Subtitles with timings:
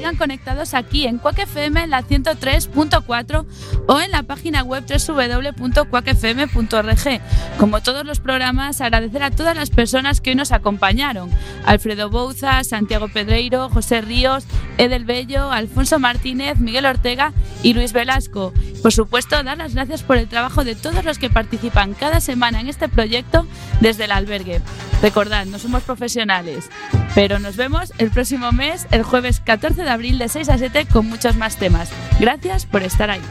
[0.00, 3.44] sigan conectados aquí en Quack FM en la 103.4
[3.86, 7.20] o en la página web www.quackfm.org.
[7.58, 11.28] Como todos los programas, agradecer a todas las personas que hoy nos acompañaron.
[11.66, 14.46] Alfredo Bouza, Santiago Pedreiro, José Ríos,
[14.78, 18.54] Edel Bello, Alfonso Martínez, Miguel Ortega y Luis Velasco.
[18.80, 22.60] Por supuesto, dar las gracias por el trabajo de todos los que participan cada semana
[22.60, 23.46] en este proyecto
[23.82, 24.62] desde el albergue.
[25.02, 26.70] Recordad, no somos profesionales,
[27.14, 30.86] pero nos vemos el próximo mes, el jueves 14 de abril de 6 a 7
[30.86, 31.90] con muchos más temas.
[32.18, 33.22] Gracias por estar ahí.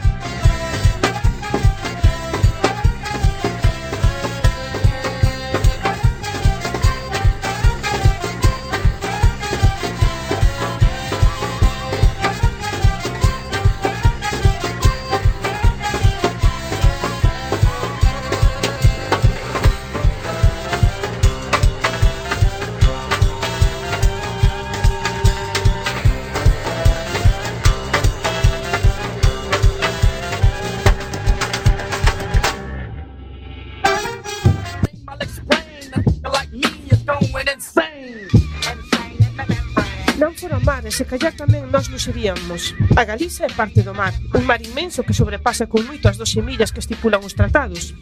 [42.00, 42.74] concluiríamos.
[42.96, 46.40] A Galiza é parte do mar, un mar inmenso que sobrepasa con moito as 12
[46.40, 47.92] millas que estipulan os tratados.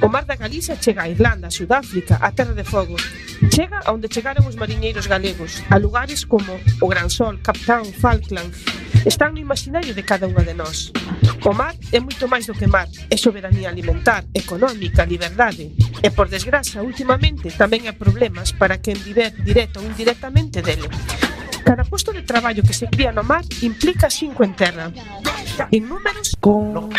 [0.00, 2.94] O mar da Galiza chega a Irlanda, a Sudáfrica, a Terra de Fogo.
[3.50, 8.54] Chega a onde chegaron os mariñeiros galegos, a lugares como o Gran Sol, Captán, Falkland.
[9.04, 10.94] Están no imaginario de cada unha de nós.
[11.42, 15.74] O mar é moito máis do que mar, é soberanía alimentar, económica, liberdade.
[15.98, 20.86] E por desgraza, últimamente, tamén hai problemas para quen viver directo ou indirectamente dele.
[21.70, 23.22] Cada posto de traballo que se cría no
[23.62, 24.92] implica cinco en.
[25.70, 26.90] En números, con...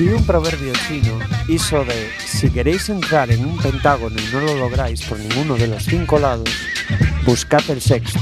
[0.00, 4.56] Si un proverbio chino iso de si queréis entrar en un pentágono y no lo
[4.56, 6.48] lográis por ninguno de los cinco lados,
[7.26, 8.18] buscad el sexto.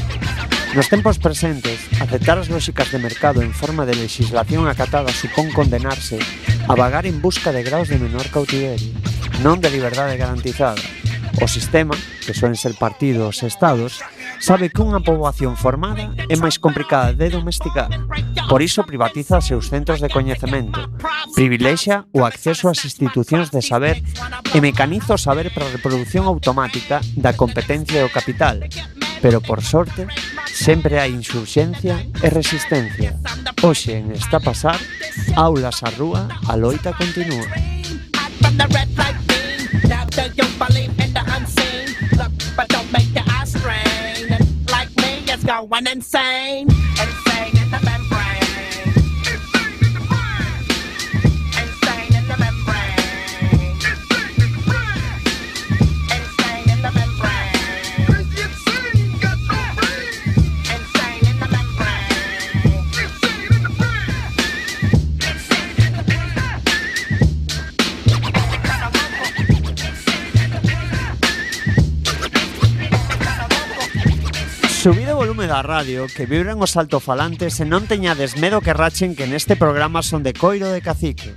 [0.75, 6.19] Nos tempos presentes, aceptar as lógicas de mercado en forma de legislación acatada supón condenarse
[6.67, 8.91] a vagar en busca de graus de menor cautiverio,
[9.47, 10.83] non de liberdade garantizada.
[11.39, 11.95] O sistema,
[12.27, 14.03] que suelen ser partidos e estados,
[14.41, 17.91] sabe que unha poboación formada é máis complicada de domesticar.
[18.49, 20.91] Por iso privatiza seus centros de coñecemento,
[21.35, 24.01] privilexa o acceso ás institucións de saber
[24.55, 28.65] e mecaniza o saber para a reproducción automática da competencia do capital.
[29.19, 30.07] Pero por sorte,
[30.47, 33.19] sempre hai insurxencia e resistencia.
[33.59, 34.79] Hoxe en Está Pasar,
[35.35, 37.47] aulas a rúa, a loita continúa.
[38.59, 39.89] the red light beam.
[39.89, 40.59] Now the young
[45.49, 46.69] going insane.
[74.89, 79.13] Subide o volume da radio, que vibran os altofalantes e non teñades medo que rachen
[79.13, 81.37] que neste programa son de coiro de cacique.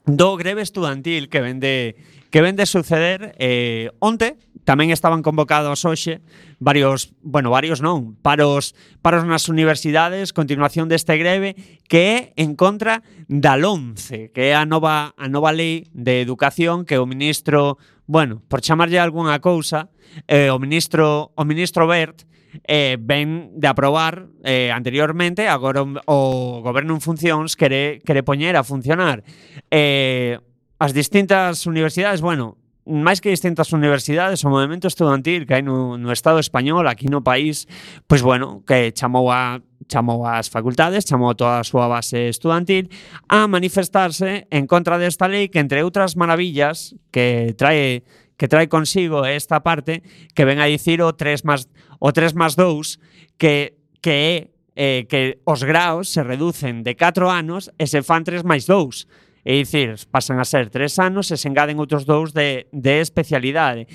[0.05, 1.97] do greve estudantil que vende
[2.31, 4.37] que vende suceder eh, onte
[4.69, 6.21] Tamén estaban convocados hoxe
[6.61, 11.57] varios, bueno, varios non, paros, paros nas universidades, continuación deste greve,
[11.89, 13.01] que é en contra
[13.33, 18.45] da LONCE, que é a nova, a nova lei de educación que o ministro, bueno,
[18.45, 19.89] por chamarlle algunha cousa,
[20.29, 22.29] eh, o ministro o ministro Bert
[22.69, 28.53] eh, ven de aprobar eh, anteriormente, agora o, o goberno en funcións quere, quere poñer
[28.53, 29.25] a funcionar.
[29.73, 30.37] Eh,
[30.77, 36.09] as distintas universidades, bueno, máis que distintas universidades, o movimento estudantil que hai no, no
[36.11, 37.69] Estado español, aquí no país,
[38.09, 42.91] pois bueno, que chamou a chamou ás facultades, chamou toda a súa base estudantil
[43.29, 48.05] a manifestarse en contra desta lei que entre outras maravillas que trae
[48.39, 50.03] que trae consigo esta parte
[50.35, 51.69] que ven a dicir o 3 más
[51.99, 53.01] o 3 más 2
[53.41, 54.35] que que é
[54.79, 59.28] eh, que os graos se reducen de 4 anos e se fan 3 máis 2
[59.45, 63.87] É dicir, pasan a ser tres anos e se engaden outros dous de, de especialidade.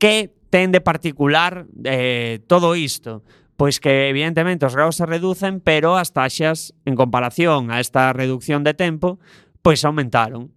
[0.00, 3.22] Que ten de particular eh, todo isto?
[3.60, 8.64] pois que evidentemente os graus se reducen, pero as taxas en comparación a esta reducción
[8.64, 9.20] de tempo
[9.60, 10.48] pois aumentaron.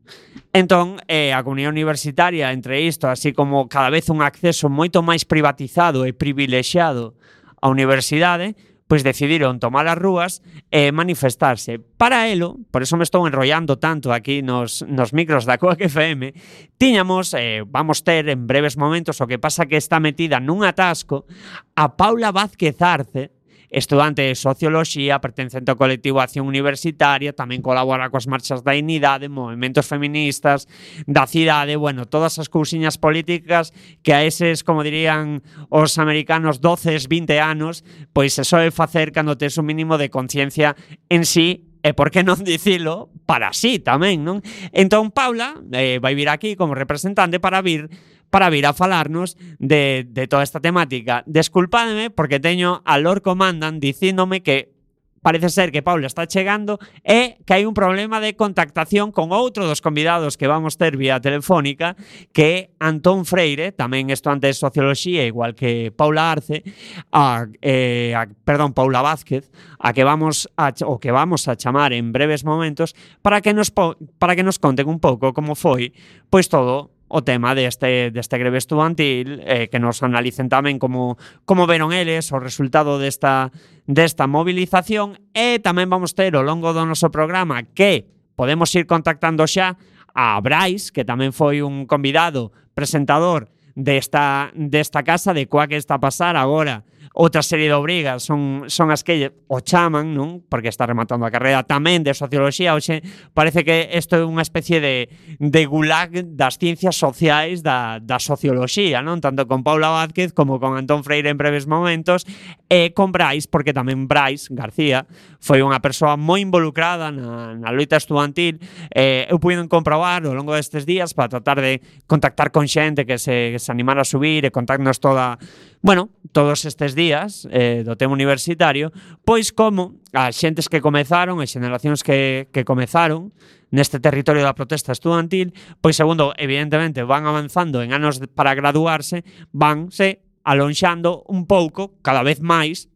[0.56, 5.28] Entón, eh, a comunidade universitaria, entre isto, así como cada vez un acceso moito máis
[5.28, 7.20] privatizado e privilexiado
[7.60, 8.56] á universidade,
[8.94, 11.82] pois decidiron tomar as rúas e manifestarse.
[11.98, 16.30] Para elo, por eso me estou enrollando tanto aquí nos, nos micros da Coac FM,
[16.78, 21.26] tiñamos, eh, vamos ter en breves momentos, o que pasa que está metida nun atasco,
[21.74, 23.34] a Paula Vázquez Arce,
[23.74, 29.90] estudante de Socioloxía, pertencente ao colectivo Acción Universitaria, tamén colabora coas marchas da Inidade, movimentos
[29.90, 30.70] feministas
[31.10, 33.74] da cidade, bueno, todas as cousiñas políticas
[34.06, 35.42] que a eses, como dirían
[35.74, 37.82] os americanos, 12, 20 anos,
[38.14, 40.78] pois se soe facer cando tes un mínimo de conciencia
[41.10, 44.40] en sí e por que non dicilo para sí tamén, non?
[44.72, 47.92] Entón Paula eh, vai vir aquí como representante para vir
[48.34, 51.22] para vir a falarnos de, de toda esta temática.
[51.28, 54.74] Desculpadme porque teño a Lord Commandant dicíndome que
[55.22, 59.70] parece ser que Paula está chegando e que hai un problema de contactación con outro
[59.70, 61.94] dos convidados que vamos ter vía telefónica,
[62.34, 66.66] que é Antón Freire, tamén estudante de Socioloxía, igual que Paula Arce,
[67.14, 71.94] a, eh, a, perdón, Paula Vázquez, a que vamos a, o que vamos a chamar
[71.94, 75.94] en breves momentos para que nos para que nos conten un pouco como foi
[76.34, 81.70] pois todo o tema deste, deste greve estudantil eh, que nos analicen tamén como, como
[81.70, 83.54] veron eles o resultado desta,
[83.86, 85.22] desta movilización.
[85.36, 89.78] E tamén vamos ter ao longo do noso programa que podemos ir contactando xa
[90.14, 95.98] a Brais, que tamén foi un convidado presentador desta, desta casa de coa que está
[95.98, 100.40] a pasar agora outra serie de obrigas son, son as que o chaman, non?
[100.48, 103.04] Porque está rematando a carreira tamén de socioloxía, hoxe
[103.36, 109.04] parece que isto é unha especie de, de gulag das ciencias sociais da, da socioloxía,
[109.04, 109.20] non?
[109.20, 112.24] Tanto con Paula Vázquez como con Antón Freire en breves momentos
[112.72, 115.06] e con Brais, porque tamén Brais García
[115.44, 118.58] foi unha persoa moi involucrada na, na loita estudantil
[118.96, 123.20] eh, eu puiden comprobar ao longo destes días para tratar de contactar con xente que
[123.20, 125.38] se, que se animara a subir e contarnos toda
[125.84, 128.96] Bueno, todos estes días eh, do tema universitario,
[129.28, 133.36] pois como as xentes que comezaron e xeneracións que, que comezaron
[133.68, 135.52] neste territorio da protesta estudantil,
[135.84, 142.40] pois segundo, evidentemente, van avanzando en anos para graduarse, vanse alonxando un pouco, cada vez
[142.40, 142.88] máis,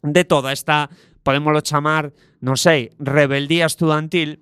[0.00, 0.88] de toda esta,
[1.20, 4.40] podémoslo chamar, non sei, rebeldía estudantil,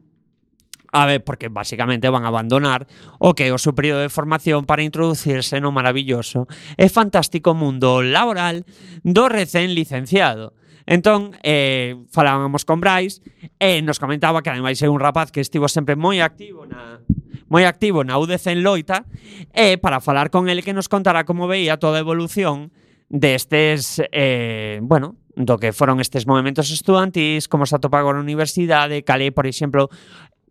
[0.95, 2.87] A ver, porque basicamente van a abandonar
[3.19, 6.47] o que o seu período de formación para introducirse no maravilloso
[6.79, 8.63] e fantástico mundo laboral
[9.03, 10.55] do recén licenciado.
[10.87, 13.27] Entón, eh, falábamos con Brais
[13.59, 17.03] e eh, nos comentaba que ademais é un rapaz que estivo sempre moi activo na
[17.51, 19.03] moi activo na UDC en Loita
[19.51, 22.71] e para falar con ele que nos contará como veía toda a evolución
[23.11, 29.03] destes, eh, bueno, do que foron estes movimentos estudantis, como se atopa agora a universidade,
[29.03, 29.91] cale, por exemplo,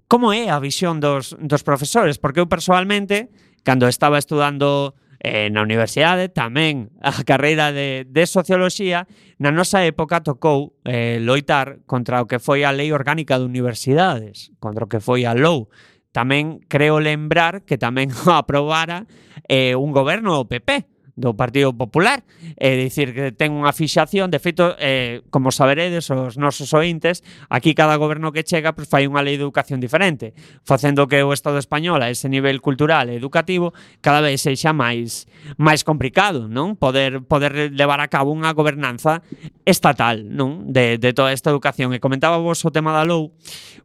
[0.08, 2.18] como é a visión dos, dos profesores?
[2.18, 3.30] Porque eu personalmente,
[3.64, 4.94] cando estaba estudando
[5.24, 9.08] eh, na universidade, tamén a carreira de, de Socioloxía,
[9.40, 14.52] na nosa época tocou eh, loitar contra o que foi a Lei Orgánica de Universidades,
[14.60, 15.72] contra o que foi a LOU.
[16.12, 19.08] Tamén creo lembrar que tamén aprobara
[19.48, 22.26] eh, un goberno o PP, do Partido Popular,
[22.58, 27.22] é dicir que ten unha fixación, de feito, eh, como saberedes os nosos ointes,
[27.54, 30.34] aquí cada goberno que chega pois, fai unha lei de educación diferente,
[30.66, 35.30] facendo que o Estado español a ese nivel cultural e educativo cada vez sexa máis
[35.62, 36.74] máis complicado, non?
[36.74, 39.22] Poder poder levar a cabo unha gobernanza
[39.70, 40.74] estatal, non?
[40.74, 41.94] De, de toda esta educación.
[41.94, 43.30] E comentaba vos o tema da LOU,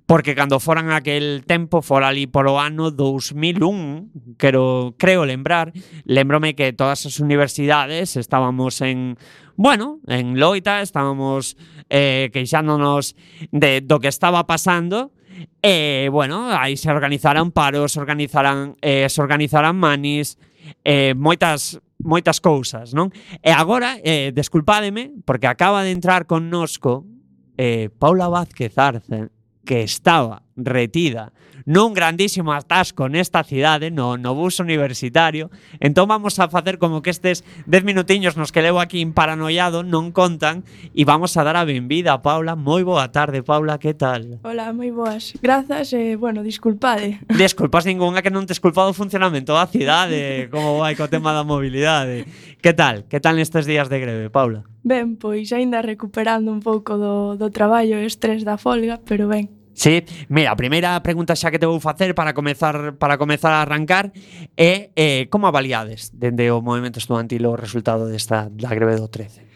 [0.09, 5.77] porque cando foran aquel tempo, fora ali polo ano 2001, quero, creo lembrar,
[6.09, 9.17] lembrome que todas as universidades, estábamos en,
[9.57, 11.57] bueno, en loita, estábamos
[11.91, 13.17] eh, queixándonos
[13.51, 15.13] de, do que estaba pasando,
[15.63, 20.39] e, eh, bueno, aí se organizaran paros, organizaran, eh, se organizaran manis,
[20.85, 23.11] eh, moitas moitas cousas, non?
[23.43, 27.03] E agora, eh, desculpádeme, porque acaba de entrar connosco
[27.59, 29.35] eh, Paula Vázquez Arce,
[29.67, 31.35] que estaba retida
[31.69, 35.53] nun grandísimo atasco nesta cidade, no, no bus universitario.
[35.85, 40.17] Entón vamos a facer como que estes 10 minutiños nos que levo aquí paranoiado non
[40.17, 40.65] contan
[40.97, 42.57] e vamos a dar a benvida a Paula.
[42.57, 44.41] Moi boa tarde, Paula, que tal?
[44.49, 45.37] Hola, moi boas.
[45.45, 47.21] Grazas e, eh, bueno, disculpade.
[47.37, 51.45] Desculpas ningunha que non te esculpado o funcionamento da cidade, como vai co tema da
[51.45, 52.25] mobilidade.
[52.65, 53.05] Que tal?
[53.13, 54.65] Que tal nestes días de greve, Paula?
[54.89, 59.58] Ben, pois aínda recuperando un pouco do, do traballo e estrés da folga, pero ben,
[59.79, 63.63] Sí, mira, a primeira pregunta xa que te vou facer para comezar para comezar a
[63.63, 64.11] arrancar
[64.59, 69.47] é eh, como avaliades dende o movimento estudantil o resultado desta da greve do 13?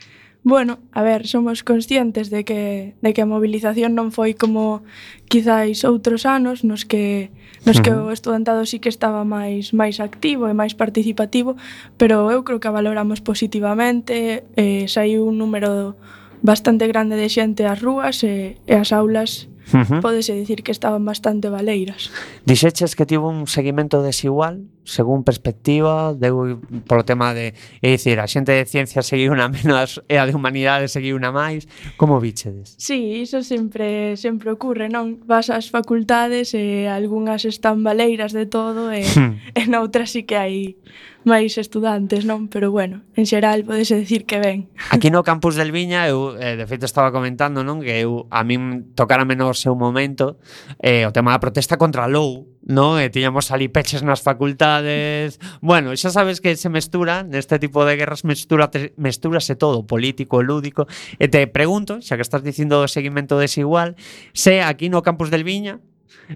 [0.46, 4.86] Bueno, a ver, somos conscientes de que, de que a movilización non foi como
[5.26, 7.34] quizáis outros anos nos que,
[7.66, 11.58] nos que o estudantado sí que estaba máis máis activo e máis participativo,
[11.98, 15.98] pero eu creo que a valoramos positivamente, eh, saiu un número
[16.46, 20.00] bastante grande de xente ás rúas e, e as aulas Uh -huh.
[20.00, 22.10] Pódese dicir que estaban bastante baleiras.
[22.44, 26.58] Dixeches que tivo un seguimento desigual según perspectiva, deu
[26.90, 30.34] polo tema de, é dicir, a xente de ciencia seguiu unha menos e a de
[30.34, 32.74] humanidades seguiu unha máis, como bichedes?
[32.78, 35.22] Sí, iso sempre sempre ocurre, non?
[35.22, 39.32] Vas ás facultades e algunhas están baleiras de todo e, hmm.
[39.58, 40.76] e noutras sí que hai
[41.22, 42.50] máis estudantes, non?
[42.50, 44.68] Pero bueno, en xeral podese decir que ben.
[44.90, 48.42] Aquí no campus del Viña, eu eh, de feito estaba comentando, non, que eu a
[48.42, 50.42] min tocara menos seu momento
[50.82, 52.98] eh, o tema da protesta contra a LOU, non?
[52.98, 55.40] E tiñamos ali peches nas facultades sociedades...
[55.60, 60.86] Bueno, xa sabes que se mestura, neste tipo de guerras mestura, mestúrase todo, político, lúdico.
[61.18, 63.98] E te pregunto, xa que estás dicindo o seguimento desigual,
[64.32, 65.80] se aquí no campus del Viña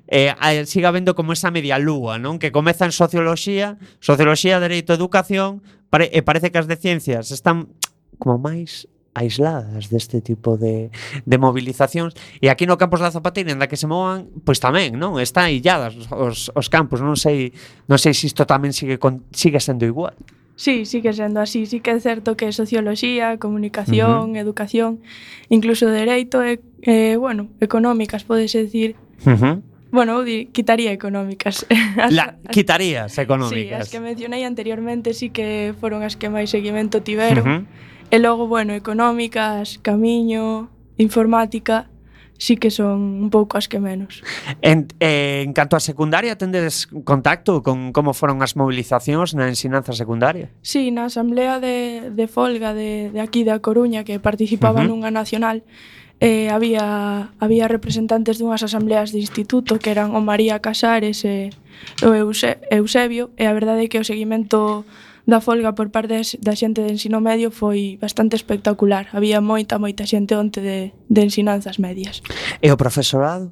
[0.09, 2.37] eh, eh siga vendo como esa media lúa, non?
[2.37, 7.73] Que comeza en socioloxía, socioloxía, dereito, educación, pare, e parece que as de ciencias están
[8.19, 10.92] como máis aisladas deste tipo de,
[11.25, 12.12] de movilizacións
[12.44, 15.16] e aquí no Campos da Zapateira en da que se movan, pois tamén, non?
[15.16, 17.56] Está illadas os, os campos, non sei
[17.88, 20.12] non sei se isto tamén sigue, con, sigue sendo igual.
[20.56, 24.40] Sí, sigue sendo así, sí que é certo que socioloxía, comunicación, uh -huh.
[24.40, 25.00] educación,
[25.49, 28.96] incluso dereito e, eh, bueno, económicas, podes decir.
[29.25, 29.56] Uh -huh.
[29.92, 31.64] Bueno, di, quitaría económicas.
[31.96, 33.56] As, La, quitarías económicas.
[33.56, 37.44] Sí, as que mencionei anteriormente sí que foron as que máis seguimento tiveron.
[37.44, 37.64] Uh -huh
[38.10, 41.90] E logo, bueno, económicas, camiño, informática,
[42.38, 44.22] sí que son un pouco as que menos.
[44.62, 49.96] En, eh, en canto a secundaria, tendes contacto con como foron as movilizacións na ensinanza
[49.96, 50.52] secundaria?
[50.62, 54.92] Sí, na asamblea de, de folga de, de aquí da Coruña que participaba uh -huh.
[54.92, 55.64] nunha nacional,
[56.20, 61.52] eh, había, había representantes dunhas asambleas de instituto que eran o María Casares e
[62.00, 64.88] o Eusebio e a verdade é que o seguimento
[65.26, 69.11] da folga por parte da xente de ensino medio foi bastante espectacular.
[69.11, 72.23] Había moita, moita xente onte de, de ensinanzas medias.
[72.62, 73.50] E o profesorado?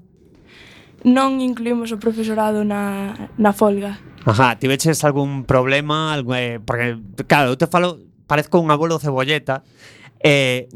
[1.03, 3.99] Non incluímos o profesorado na, na folga.
[4.25, 6.15] Ajá, tiveches algún problema?
[6.15, 8.01] Algún, eh, porque, claro, eu te falo,
[8.31, 9.67] parezco un abuelo cebolleta,
[10.27, 10.71] Eh,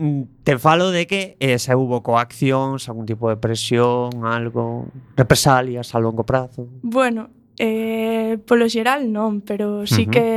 [0.45, 5.99] te falo de que eh, se hubo coaccións, algún tipo de presión, algo, represalias a
[5.99, 6.69] longo prazo.
[6.83, 10.12] Bueno, eh, polo xeral non, pero sí uh -huh.
[10.12, 10.28] que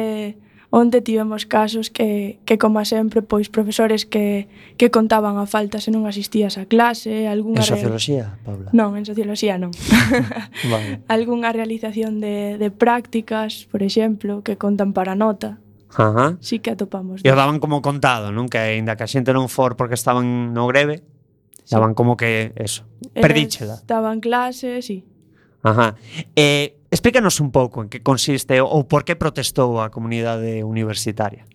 [0.71, 4.47] Onde tivemos casos que, que como sempre, pois profesores que,
[4.79, 7.59] que contaban a falta se non asistías a clase, algunha...
[7.59, 8.71] En socioloxía, Paula?
[8.71, 9.75] Non, en socioloxía non.
[10.71, 11.03] vale.
[11.11, 15.59] Algunha realización de, de prácticas, por exemplo, que contan para nota.
[15.91, 16.39] Ajá.
[16.39, 17.19] Sí que atopamos.
[17.19, 18.47] E o daban como contado, non?
[18.47, 21.03] Que aínda que a xente non for porque estaban no greve,
[21.67, 21.75] sí.
[21.75, 23.75] daban como que eso, perdíchela.
[23.75, 25.03] Estaban clase, sí.
[25.67, 25.99] Ajá.
[26.39, 31.47] Eh, Explícanos un pouco en que consiste ou por que protestou a comunidade universitaria.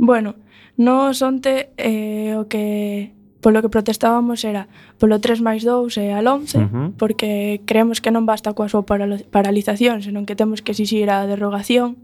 [0.00, 0.40] Bueno,
[0.80, 3.12] nos onte eh, o que
[3.44, 6.88] polo que protestábamos era polo 3 máis 2 e al 11, uh -huh.
[6.96, 8.88] porque creemos que non basta coa súa
[9.28, 12.00] paralización, senón que temos que exixir a derrogación,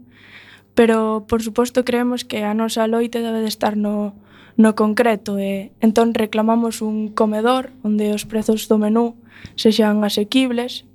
[0.77, 4.13] pero por suposto creemos que a nosa loite debe de estar no,
[4.53, 9.17] no concreto e entón reclamamos un comedor onde os prezos do menú
[9.57, 10.85] sexan asequibles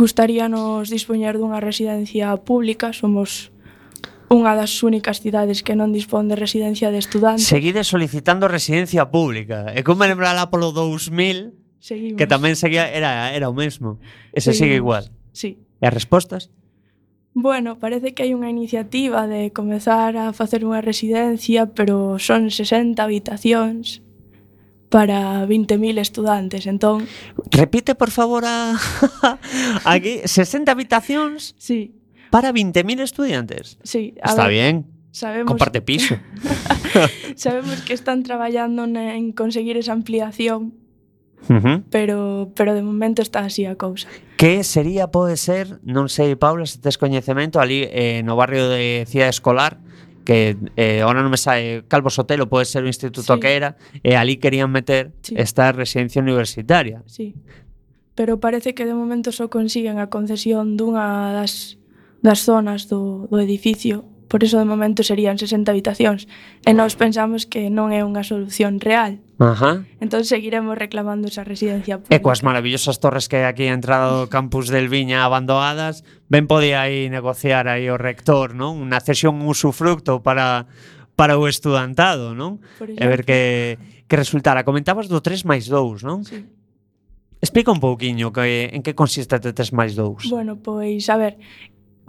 [0.00, 3.52] Gustaríanos dispoñer dunha residencia pública, somos
[4.32, 7.44] unha das únicas cidades que non dispón de residencia de estudantes.
[7.44, 9.68] Seguide solicitando residencia pública.
[9.76, 11.52] E como lembrar lá polo 2000,
[11.84, 12.16] Seguimos.
[12.16, 14.00] que tamén seguía era era o mesmo.
[14.32, 14.56] Ese Seguimos.
[14.56, 15.04] sigue igual.
[15.36, 15.60] Sí.
[15.60, 16.48] E as respostas?
[17.36, 22.96] Bueno, parece que hai unha iniciativa de comezar a facer unha residencia, pero son 60
[23.04, 24.00] habitacións
[24.90, 27.06] para 20.000 estudantes, entón...
[27.50, 28.74] Repite, por favor, a...
[29.84, 31.94] aquí, 60 habitacións sí.
[32.28, 33.78] para 20.000 estudiantes.
[33.82, 34.18] Sí.
[34.20, 34.74] A Está ver, bien.
[35.12, 35.46] Sabemos...
[35.46, 36.18] Comparte piso.
[37.36, 40.74] sabemos que están traballando en conseguir esa ampliación
[41.48, 41.82] Uh -huh.
[41.90, 44.08] pero, pero de momento está así a cousa.
[44.36, 49.08] Que sería, pode ser, non sei, Paula, se tes coñecemento, ali eh, no barrio de
[49.08, 49.80] Cidade Escolar,
[50.24, 53.40] que eh, ahora non me sae Calvo Sotelo pode ser o instituto sí.
[53.40, 55.34] que era eh, e ali querían meter sí.
[55.36, 57.02] esta residencia universitaria.
[57.06, 57.34] Sí.
[58.14, 61.80] Pero parece que de momento só consiguen a concesión dunha das
[62.20, 66.30] das zonas do, do edificio Por iso, de momento, serían 60 habitacións.
[66.62, 69.18] E nós pensamos que non é unha solución real.
[69.42, 69.82] Ajá.
[69.98, 72.14] Entón seguiremos reclamando esa residencia pública.
[72.14, 76.46] E coas maravillosas torres que hai aquí a entrada do campus del Viña abandonadas, ben
[76.46, 78.78] podía aí negociar aí o rector, non?
[78.78, 80.70] Unha cesión usufructo para
[81.18, 82.62] para o estudantado, non?
[82.78, 84.62] E ver que, que resultara.
[84.62, 86.22] Comentabas do 3 máis 2, non?
[86.22, 86.46] Sí.
[87.42, 90.30] Explica un pouquiño que, en que consiste o 3 máis 2.
[90.30, 91.34] Bueno, pois, a ver,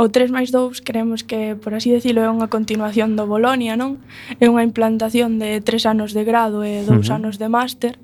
[0.02, 4.02] O 3 máis 2 creemos que, por así decirlo, é unha continuación do Bolonia, non?
[4.42, 7.18] É unha implantación de 3 anos de grado e 2 uh -huh.
[7.22, 8.02] anos de máster.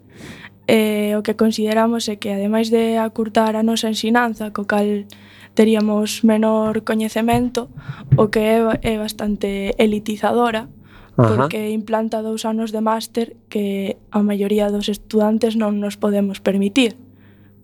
[0.69, 5.09] E o que consideramos é que, ademais de acurtar a nosa ensinanza, co cal
[5.57, 7.65] teríamos menor coñecemento,
[8.13, 10.69] o que é, é bastante elitizadora,
[11.17, 16.93] porque implanta dous anos de máster que a maioría dos estudantes non nos podemos permitir,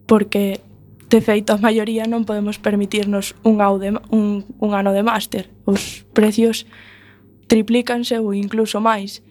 [0.10, 0.58] porque
[1.13, 5.54] De feito, a maioría non podemos permitirnos un, de, un, un ano de máster.
[5.62, 6.65] Os precios
[7.45, 9.21] triplícanse ou incluso máis.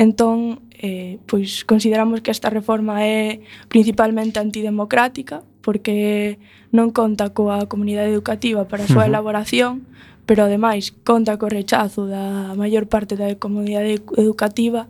[0.00, 6.40] Entón, eh, pois consideramos que esta reforma é principalmente antidemocrática porque
[6.72, 9.84] non conta coa comunidade educativa para a súa elaboración,
[10.24, 14.88] pero ademais conta co rechazo da maior parte da comunidade educativa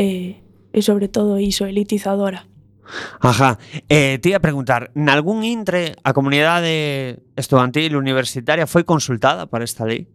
[0.00, 0.40] eh,
[0.72, 2.48] e sobre todo iso elitizadora.
[3.20, 3.58] Ajá.
[3.88, 10.08] Eh, te ia preguntar, nalgún intre a comunidade estudantil universitaria foi consultada para esta lei?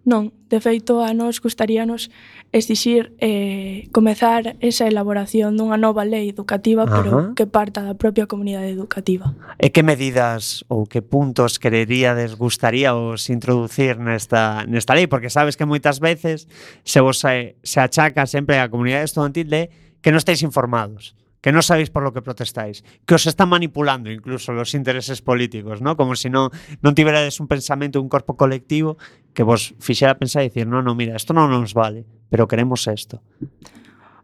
[0.00, 2.08] Non, de feito a nós gustaríanos
[2.56, 6.96] exixir eh, comezar esa elaboración dunha nova lei educativa Ajá.
[6.96, 9.36] pero que parta da propia comunidade educativa.
[9.60, 15.04] E que medidas ou que puntos quereríades gustaríaos introducir nesta, nesta lei?
[15.04, 16.48] Porque sabes que moitas veces
[16.80, 19.68] se vos se, se achaca sempre a comunidade estudantil de
[20.00, 24.12] que non estáis informados que non sabéis por lo que protestáis, que os están manipulando
[24.12, 25.96] incluso los intereses políticos, ¿no?
[25.96, 26.52] Como si non,
[26.84, 29.00] non tiverades un pensamento, un corpo colectivo
[29.32, 32.84] que vos fixera pensar e dicir, "No, no, mira, isto non nos vale, pero queremos
[32.88, 33.24] isto."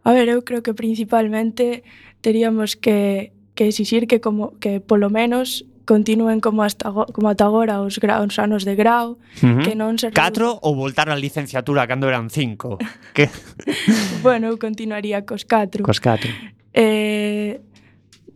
[0.07, 1.83] A ver, eu creo que principalmente
[2.21, 7.81] teríamos que que exixir que como que polo menos continúen como hasta como ata agora
[7.81, 9.65] os, graos os anos de grau, uh -huh.
[9.65, 12.77] que non se Catro ou voltar á licenciatura cando eran cinco.
[13.17, 13.33] que
[14.27, 15.83] Bueno, eu continuaría cos catro.
[15.83, 16.31] Cos catro.
[16.77, 17.65] Eh,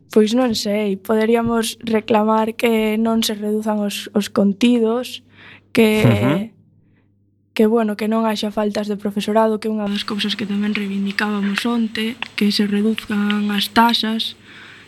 [0.09, 5.21] pois non sei, poderíamos reclamar que non se reduzan os, os contidos,
[5.77, 6.03] que...
[6.03, 6.41] Uh -huh
[7.61, 10.73] que bueno, que non haxa faltas de profesorado, que é unha das cousas que tamén
[10.73, 14.33] reivindicábamos onte, que se reduzcan as tasas,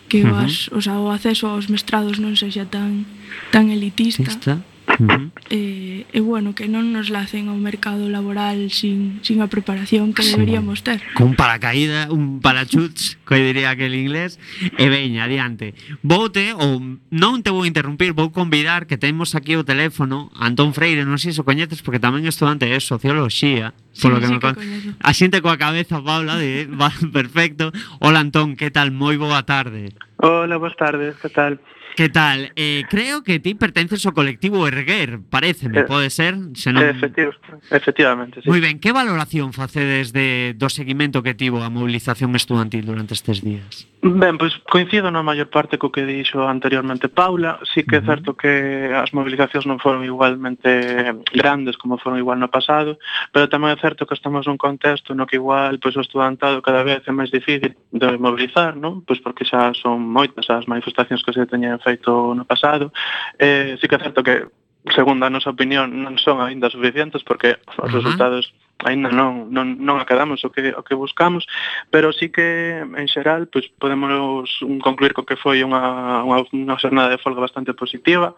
[0.08, 0.48] que uh -huh.
[0.48, 3.04] as, o, sea, o acceso aos mestrados non sexa tan
[3.52, 4.24] tan elitista.
[4.24, 4.64] Está.
[4.98, 5.30] Uh -huh.
[5.48, 10.20] e, e bueno, que non nos lacen ao mercado laboral sin, sin a preparación que
[10.20, 11.00] deberíamos ter.
[11.16, 14.36] Con paracaída, un parachuts, que diría aquel inglés,
[14.76, 15.72] e veña, adiante.
[16.04, 21.08] Voute, ou non te vou interrumpir, vou convidar que temos aquí o teléfono Antón Freire,
[21.08, 24.40] non sei se o coñeces, porque tamén estudante de Socioloxía, polo sí, que sí me
[24.40, 24.54] que con...
[25.00, 27.72] A xente coa cabeza, Paula, de, va, perfecto.
[28.00, 28.92] Hola Antón, que tal?
[28.92, 29.96] Moi boa tarde.
[30.20, 31.58] Hola, boas tardes, que tal?
[31.96, 32.52] Que tal?
[32.56, 36.34] Eh, creo que ti pertences ao colectivo Erguer, pareceme, eh, pode ser?
[36.56, 36.88] Se non...
[36.88, 37.36] efectivo,
[37.68, 38.48] efectivamente, sí.
[38.48, 43.44] Moi ben, que valoración facedes de, do seguimento que tivo a mobilización estudantil durante estes
[43.44, 43.91] días?
[44.04, 48.34] Ben, pois coincido na maior parte co que dixo anteriormente Paula, sí que é certo
[48.34, 52.98] que as mobilizacións non foron igualmente grandes como foron igual no pasado,
[53.30, 56.82] pero tamén é certo que estamos nun contexto no que igual pois o estudantado cada
[56.82, 59.06] vez é máis difícil de mobilizar, non?
[59.06, 62.90] Pois porque xa son moitas as manifestacións que se teñen feito no pasado.
[63.38, 64.50] Eh, sí que é certo que
[64.90, 68.02] segundo a nosa opinión, non son aínda suficientes porque os uh -huh.
[68.02, 68.50] resultados
[68.84, 71.46] aínda non, non, non acadamos o que, o que buscamos,
[71.90, 76.76] pero sí que en xeral pois, podemos mm, concluir co que foi unha, unha, unha
[76.78, 78.34] xornada de folga bastante positiva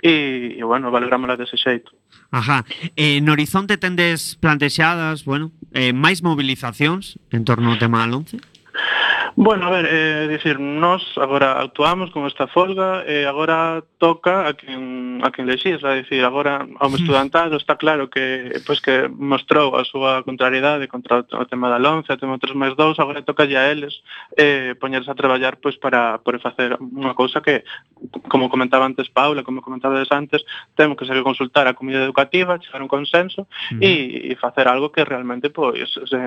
[0.00, 1.92] e, e bueno, valorámola dese xeito.
[2.30, 2.64] Ajá.
[2.96, 8.55] Eh, no horizonte tendes plantexadas, bueno, eh, máis mobilizacións en torno ao tema da 11?
[9.38, 14.48] Bueno, a ver, eh, dicir, nós agora actuamos con esta folga e eh, agora toca
[14.48, 16.96] a quen, a quen lexisla, dicir, agora ao mm.
[16.96, 22.16] estudantado está claro que pois que mostrou a súa contrariedade contra o tema da lonza,
[22.16, 24.00] o tema 3 máis 2, agora toca a eles
[24.40, 27.60] eh, poñerse a traballar pois para poder facer unha cousa que,
[28.32, 32.80] como comentaba antes Paula, como comentaba antes, temos que ser consultar a comunidade educativa, chegar
[32.80, 33.84] a un consenso mm.
[33.84, 36.18] e, e facer algo que realmente pois se,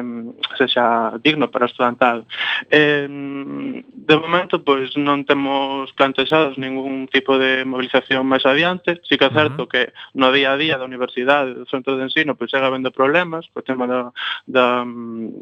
[0.61, 2.29] se xa digno para o estudantado.
[2.69, 8.99] Eh, De momento, pois non temos plantexados ningún tipo de movilización máis adiante.
[9.05, 9.71] Si que é certo uh -huh.
[9.71, 9.83] que
[10.17, 13.61] no día a día da universidade, do centro de ensino, pois chega habendo problemas co
[13.61, 14.09] tema da,
[14.49, 14.81] da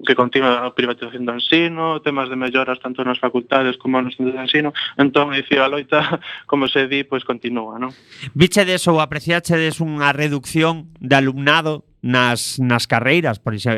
[0.04, 4.36] que continua a privatización do ensino, temas de melloras tanto nas facultades como nos centros
[4.36, 4.76] de ensino.
[5.00, 6.20] Entón, dicir, a loita,
[6.52, 7.96] como se di, pois continúa, non?
[8.36, 13.72] Vichedes ou apreciachedes unha reducción de alumnado nas, nas carreiras, por iso,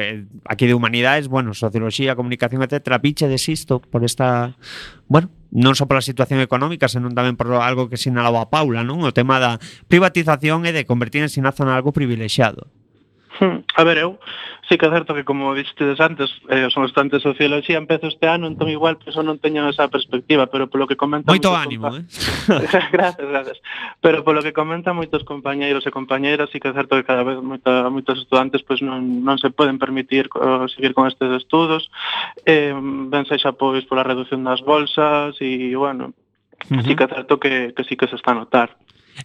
[0.46, 3.40] aquí de humanidades, bueno, socioloxía, comunicación, etc., piche de
[3.90, 4.58] por esta,
[5.08, 9.02] bueno, non só pola situación económica, senón tamén por algo que sinalaba a Paula, non?
[9.02, 9.58] O tema da
[9.90, 12.70] privatización e de convertir en sinazo en algo privilexiado.
[13.38, 13.62] Hmm.
[13.76, 14.18] A ver, eu
[14.68, 18.28] sí que é certo que, como distedes antes, eh, son estudantes de Socioloxía, empezo este
[18.28, 21.34] ano, entón igual pois, que eso non teño esa perspectiva, pero polo que comentan...
[21.34, 22.02] Moito ánimo, compa...
[22.02, 22.90] eh?
[22.96, 23.58] gracias, gracias.
[24.02, 27.38] Pero polo que comentan moitos compañeiros e compañeiras, sí que é certo que cada vez
[27.38, 31.90] moita, moitos estudantes pois non, non se poden permitir uh, seguir con estes estudos,
[32.50, 36.18] eh, ben sexa pois pola reducción das bolsas e, bueno,
[36.68, 36.84] Uh -huh.
[36.84, 38.76] Sí que é certo que, que sí que se está a notar.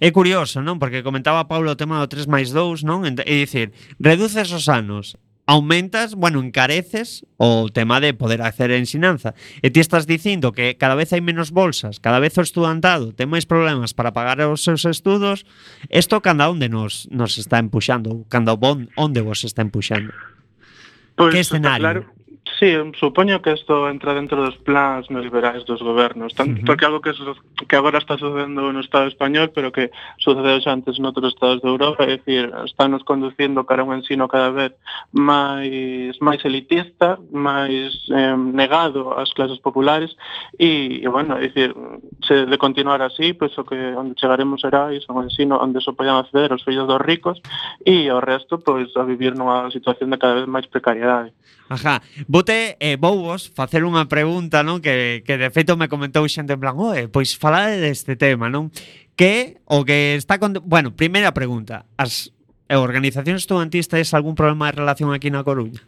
[0.00, 0.82] É curioso, non?
[0.82, 3.06] Porque comentaba Paulo o tema do 3 máis 2, non?
[3.06, 5.14] É dicir, reduces os anos,
[5.46, 9.34] aumentas, bueno, encareces o tema de poder acceder a ensinanza.
[9.60, 13.28] E ti estás dicindo que cada vez hai menos bolsas, cada vez o estudantado ten
[13.28, 15.44] máis problemas para pagar os seus estudos,
[15.92, 20.16] isto canda onde nos, nos está empuxando, canda bon, onde vos está empuxando.
[21.14, 21.84] Pois, que escenario?
[21.84, 22.02] Claro,
[22.58, 26.84] Sí, supoño que isto entra dentro dos plans neoliberais dos gobernos, tanto uh -huh.
[26.84, 27.12] algo que,
[27.66, 31.68] que agora está sucedendo no Estado español, pero que sucedeu xa antes noutros estados de
[31.72, 34.76] Europa, é dicir, estános conducindo cara un ensino cada vez
[35.10, 40.12] máis máis elitista, máis eh, negado ás clases populares,
[40.60, 41.72] e, e bueno, é dicir,
[42.28, 45.96] se de continuar así, pois o que onde chegaremos será iso, un ensino onde só
[45.96, 47.40] poden acceder os fillos dos ricos
[47.88, 51.32] e o resto, pois, a vivir nunha situación de cada vez máis precariedade.
[51.68, 52.02] Ajá.
[52.28, 54.84] Vote eh, vou vos facer unha pregunta, non?
[54.84, 58.68] Que, que de feito me comentou xente en plan, oe, pois falade deste tema, non?
[59.16, 60.60] Que o que está con...
[60.68, 61.88] Bueno, primeira pregunta.
[61.96, 62.34] As
[62.68, 65.80] organizacións estudantis tes algún problema de relación aquí na Coruña?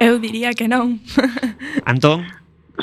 [0.00, 1.00] Eu diría que non.
[1.88, 2.24] Antón?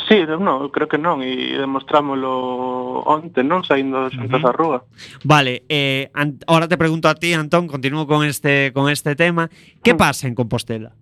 [0.06, 4.58] Sí, non, eu creo que non e demostrámoslo onte, non, saindo de xuntos uh -huh.
[4.58, 4.80] rúa.
[5.26, 6.14] Vale, eh,
[6.46, 9.50] ahora te pregunto a ti, Antón, continuo con este con este tema,
[9.82, 9.98] que mm.
[9.98, 10.94] pasa en Compostela?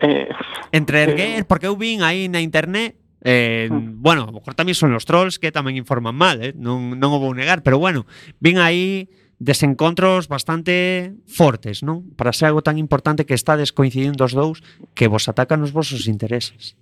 [0.00, 0.28] Eh,
[0.72, 4.00] Entre eh, erguer, eh, porque eu vin aí na internet Eh, mm.
[4.00, 6.56] bueno, mejor tamén son os trolls que tamén informan mal, eh?
[6.56, 8.08] non, non o vou negar, pero bueno,
[8.40, 12.04] vin aí desencontros bastante fortes, non?
[12.16, 14.64] Para ser algo tan importante que estades coincidindo os dous
[14.96, 16.80] que vos atacan os vosos intereses.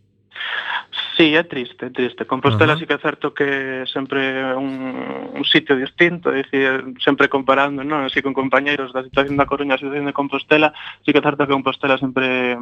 [1.19, 2.25] Sí, é triste, é triste.
[2.27, 2.79] Compostela uh -huh.
[2.79, 7.83] sí que é certo que sempre é un, un sitio distinto, é dicir, sempre comparando,
[7.83, 8.07] non?
[8.07, 10.71] Así con compañeiros da situación da Coruña, a situación de Compostela,
[11.03, 12.55] sí que é certo que Compostela sempre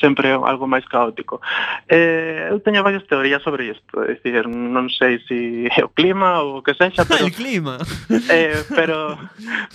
[0.00, 1.44] sempre é algo máis caótico.
[1.92, 5.92] Eh, eu teño varias teorías sobre isto, é dicir, non sei se si é o
[5.92, 7.28] clima ou o que sexa, pero...
[7.28, 7.76] o clima!
[8.30, 9.18] Eh, pero,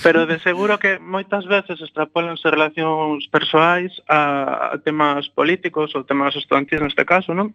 [0.02, 6.34] pero de seguro que moitas veces extrapolanse relacións persoais a, a temas políticos ou temas
[6.36, 7.54] estudantis neste caso, non?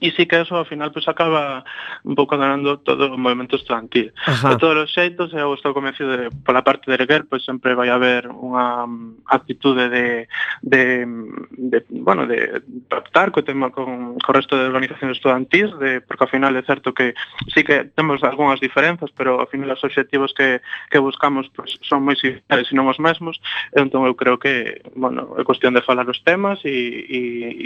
[0.00, 1.62] E sí que eso ao final pues, acaba
[2.02, 4.10] un pouco ganando todo o movimento estudantil.
[4.26, 4.50] Ajá.
[4.50, 7.78] De todos os xeitos, eu estou convencido de, pola parte de Erguer, pois pues, sempre
[7.78, 10.26] vai haber unha mm, actitude de,
[10.66, 11.06] de,
[11.54, 12.58] de mm, bueno, de
[12.90, 16.90] optar co tema con, co resto de organizacións estudantis, de, porque ao final é certo
[16.90, 17.14] que
[17.54, 20.58] sí que temos algunhas diferenzas, pero ao final os obxectivos que,
[20.90, 23.38] que buscamos pues, son moi similares e non os mesmos,
[23.78, 27.20] entón eu creo que, bueno, é cuestión de falar os temas e, e,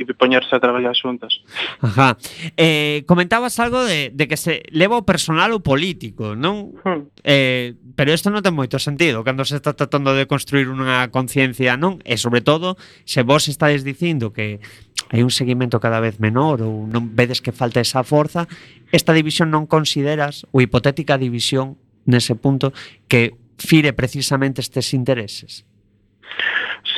[0.05, 1.41] e poñerse a traballar xuntas.
[1.81, 2.18] Ajá
[2.57, 6.75] eh, comentabas algo de, de que se leva o personal o político, non?
[6.85, 7.11] Hmm.
[7.25, 11.75] Eh, pero isto non ten moito sentido cando se está tratando de construir unha conciencia,
[11.75, 11.99] non?
[12.07, 12.79] E sobre todo,
[13.09, 14.63] se vos estades dicindo que
[15.11, 18.45] hai un seguimento cada vez menor ou non vedes que falta esa forza,
[18.93, 22.73] esta división non consideras ou hipotética división nese punto
[23.09, 25.65] que fire precisamente estes intereses?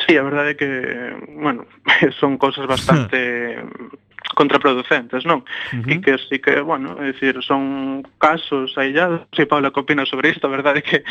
[0.05, 0.69] Sí, a verdade é que,
[1.39, 1.65] bueno,
[2.19, 3.57] son cosas bastante
[4.35, 5.43] contraproducentes, non?
[5.73, 5.91] Uh -huh.
[5.91, 10.29] E que sí que, bueno, é dicir, son casos aillados, e Paula que opina sobre
[10.29, 11.03] isto, a verdade que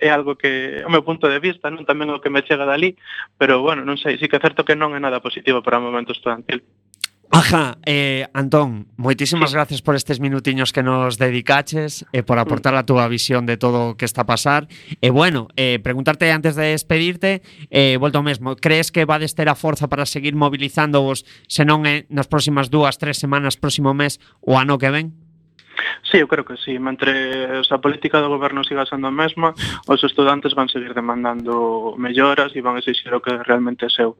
[0.00, 2.94] é algo que o meu punto de vista, non tamén o que me chega dali,
[3.40, 5.84] pero bueno, non sei, sí que é certo que non é nada positivo para o
[5.84, 6.62] momento estudantil.
[7.34, 12.44] Aja, eh, Antón, moitísimas gracias por estes minutiños que nos dedicaches e eh, por mm.
[12.44, 14.68] aportar a túa visión de todo o que está a pasar.
[15.00, 17.40] E eh, bueno, eh, preguntarte antes de despedirte,
[17.72, 22.04] eh, volto ao mesmo, crees que vades ter a forza para seguir mobilizándovos senón eh,
[22.12, 25.21] nas próximas dúas, tres semanas, próximo mes ou ano que ven?
[26.02, 26.78] Sí, eu creo que sí.
[26.78, 29.54] Mentre a política do goberno siga sendo a mesma,
[29.86, 34.18] os estudantes van seguir demandando melloras e van exixir o que realmente é seu.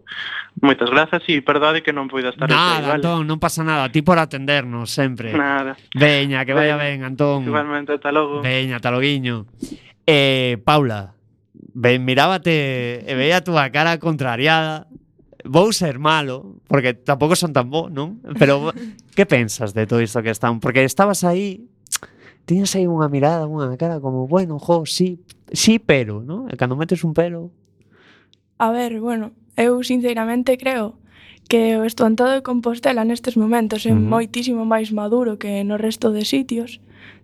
[0.61, 3.91] Moitas grazas e perdade que non poida estar Nada, aquí, Antón, non pasa nada.
[3.91, 5.35] Ti por atendernos sempre.
[5.35, 5.77] Nada.
[5.93, 7.45] Veña, que vaya ben, Antón.
[7.45, 8.41] Igualmente, ata logo.
[8.41, 9.47] Veña, taloguiño.
[10.07, 11.15] Eh, Paula,
[11.55, 14.89] ben, mirábate e veía a túa cara contrariada
[15.45, 18.23] vou ser malo, porque tampouco son tan bo, non?
[18.39, 18.71] Pero
[19.17, 20.61] que pensas de todo isto que están?
[20.61, 21.67] Porque estabas aí,
[22.47, 26.51] tiñas aí unha mirada, unha cara como, bueno, jo, sí, sí, pero, non?
[26.51, 27.51] E cando metes un pero...
[28.59, 30.99] A ver, bueno, eu sinceramente creo
[31.51, 34.11] que o estudantado de Compostela nestes momentos é uh -huh.
[34.15, 36.79] moitísimo máis maduro que no resto de sitios.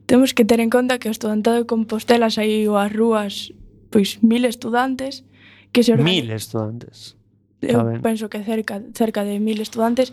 [0.08, 3.52] Temos que ter en conta que o estudantado de Compostela saiu ás rúas
[3.88, 5.24] pois mil estudantes
[5.72, 6.24] que se organiz...
[6.24, 7.17] Mil estudantes
[7.62, 8.02] eu ben.
[8.02, 10.10] penso que cerca cerca de mil estudantes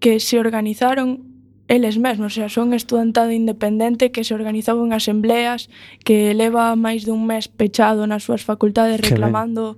[0.00, 1.36] que se organizaron
[1.68, 5.68] eles mesmos, o sea, son estudantado independente que se organizou en asembleas,
[6.06, 9.74] que leva máis dun mes pechado nas súas facultades reclamando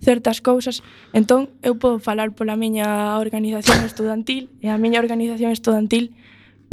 [0.00, 0.80] certas cousas.
[1.12, 6.16] Entón, eu podo falar pola miña organización estudantil e a miña organización estudantil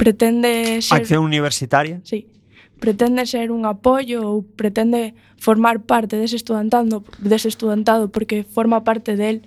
[0.00, 1.04] pretende ser...
[1.04, 2.00] Acción universitaria?
[2.04, 2.32] Sí.
[2.80, 9.16] Pretende ser un apoio ou pretende formar parte dese estudantado, dese estudantado porque forma parte
[9.20, 9.44] del,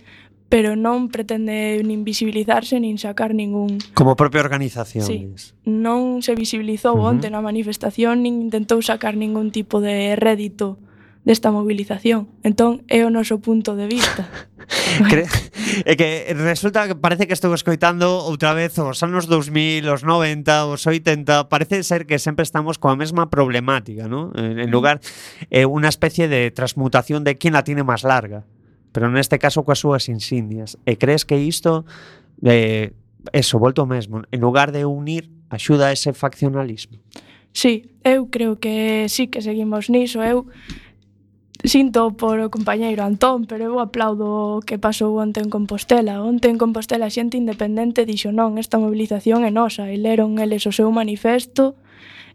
[0.49, 3.77] pero non pretende nin visibilizarse nin sacar ningún...
[3.93, 5.05] Como propia organización.
[5.05, 5.29] Sí,
[5.69, 7.09] non se visibilizou uh -huh.
[7.13, 10.81] onte na manifestación nin intentou sacar ningún tipo de rédito
[11.21, 12.33] desta mobilización.
[12.41, 14.25] Entón, é o noso punto de vista.
[15.09, 15.29] Cre
[15.85, 20.65] é que resulta que parece que estou escoitando outra vez os anos 2000, os 90,
[20.65, 24.33] os 80, parece ser que sempre estamos coa mesma problemática, ¿no?
[24.33, 24.97] En lugar
[25.53, 28.49] é unha especie de transmutación de quen a tiene máis larga
[28.91, 30.77] pero neste caso coas súas insindias.
[30.85, 31.85] E crees que isto
[32.43, 32.93] eh,
[33.33, 36.99] eso, volto mesmo, en lugar de unir, axuda a ese faccionalismo?
[37.51, 40.45] Sí, eu creo que sí que seguimos niso, eu
[41.63, 46.23] sinto por o compañeiro Antón, pero eu aplaudo o que pasou onte en Compostela.
[46.23, 50.63] Onte en Compostela a xente independente dixo non, esta mobilización é nosa, e leron eles
[50.63, 51.75] o seu manifesto,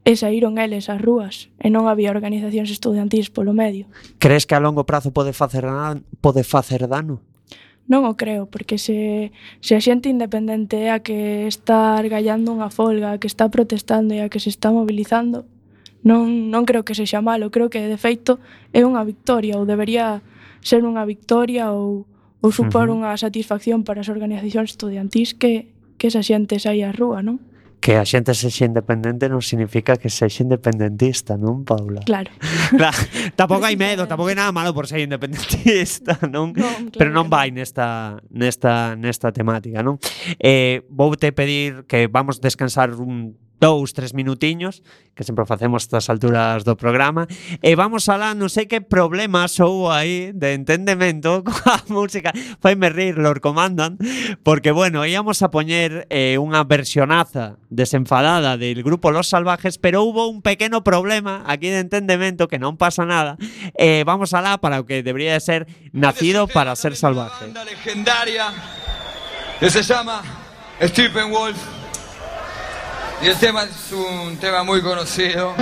[0.05, 3.89] E saíron eles ás rúas e non había organizacións estudiantís polo medio.
[4.21, 5.65] Crees que a longo prazo pode facer,
[6.21, 7.25] pode facer dano?
[7.89, 9.33] Non o creo, porque se,
[9.65, 14.13] se a xente independente é a que está argallando unha folga, a que está protestando
[14.13, 15.49] e a que se está mobilizando,
[16.05, 18.37] non, non creo que sexa malo, creo que de feito
[18.77, 20.21] é unha victoria ou debería
[20.61, 22.05] ser unha victoria ou,
[22.45, 23.09] ou supor uh -huh.
[23.09, 27.41] unha satisfacción para as organizacións estudiantís que, que esa xente saia á rúa, non?
[27.85, 32.01] que a xente sexe independente non significa que sexe independentista, non, Paula?
[32.09, 32.33] Claro.
[32.81, 32.97] claro
[33.37, 36.57] tampouco hai medo, tampouco hai nada malo por ser independentista, non?
[36.57, 40.01] non claro, Pero non vai nesta, nesta, nesta temática, non?
[40.41, 44.83] Eh, vou te pedir que vamos descansar un dous, tres minutiños,
[45.15, 47.27] que sempre facemos estas alturas do programa,
[47.63, 53.17] e vamos alá, non sei que problemas houve aí de entendemento coa música, faime rir,
[53.17, 53.97] Lord Comandan,
[54.43, 60.27] porque, bueno, íamos a poñer eh, unha versionaza desenfadada del grupo Los Salvajes, pero houve
[60.27, 63.39] un pequeno problema aquí de entendemento que non pasa nada,
[63.79, 67.47] eh, vamos alá para o que debería de ser nacido para ser salvaje.
[67.47, 68.51] Una banda legendaria
[69.63, 70.23] que se llama
[70.83, 71.84] Stephen Wolf
[73.23, 75.55] Y el tema es un tema muy conocido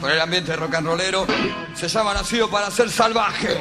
[0.00, 1.26] por el ambiente rock and rollero.
[1.74, 3.58] Se llama Nacido para ser salvaje.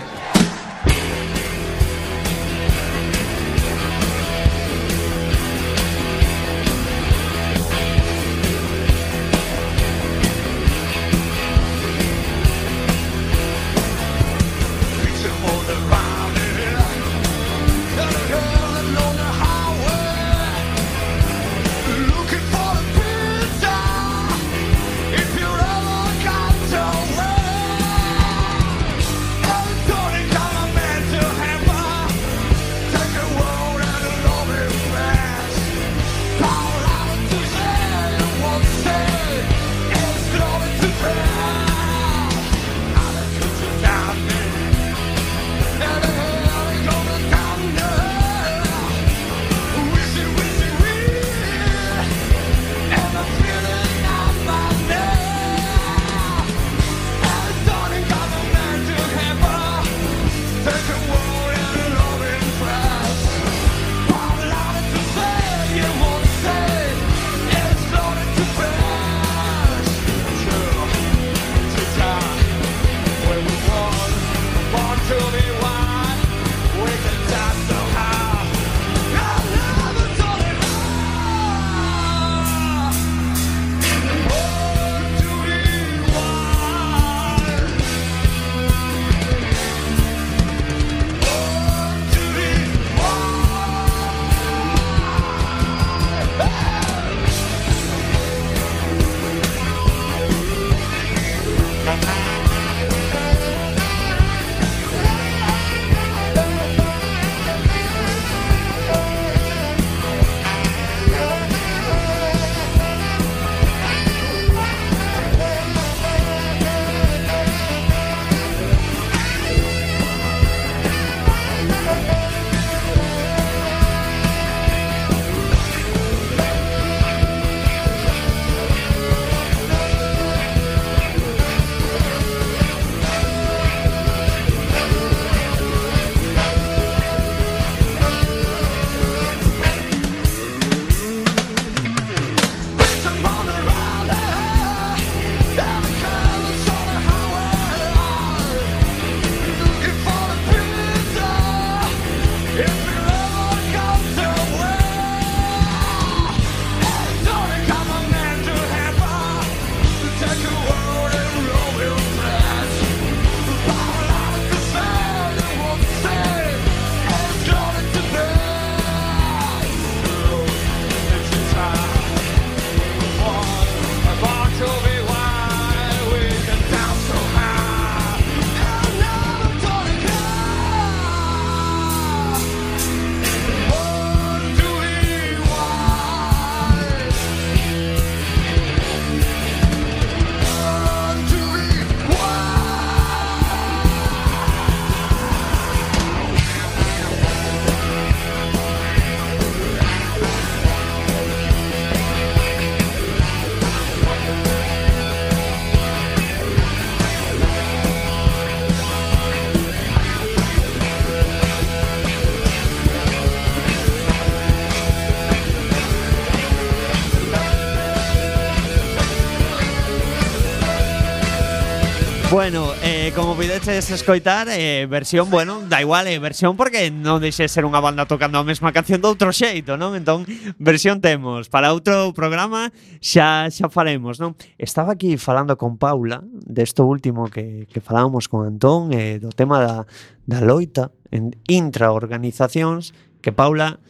[222.31, 227.43] Bueno, eh, como pideches escoitar, eh, versión, bueno, da igual, eh, versión porque non deixe
[227.51, 229.99] ser unha banda tocando a mesma canción de outro xeito, non?
[229.99, 230.23] Entón,
[230.55, 231.51] versión temos.
[231.51, 232.71] Para outro programa
[233.03, 234.39] xa xa faremos, non?
[234.55, 239.59] Estaba aquí falando con Paula desto último que, que falábamos con Antón eh, do tema
[239.59, 239.83] da,
[240.23, 243.83] da loita en intraorganizacións que Paula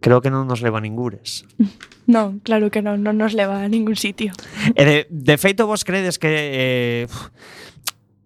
[0.00, 1.44] creo que non nos leva a ningures.
[2.10, 4.34] Non, claro que non, non nos leva a ningún sitio.
[4.74, 7.06] E de, de feito vos credes que eh,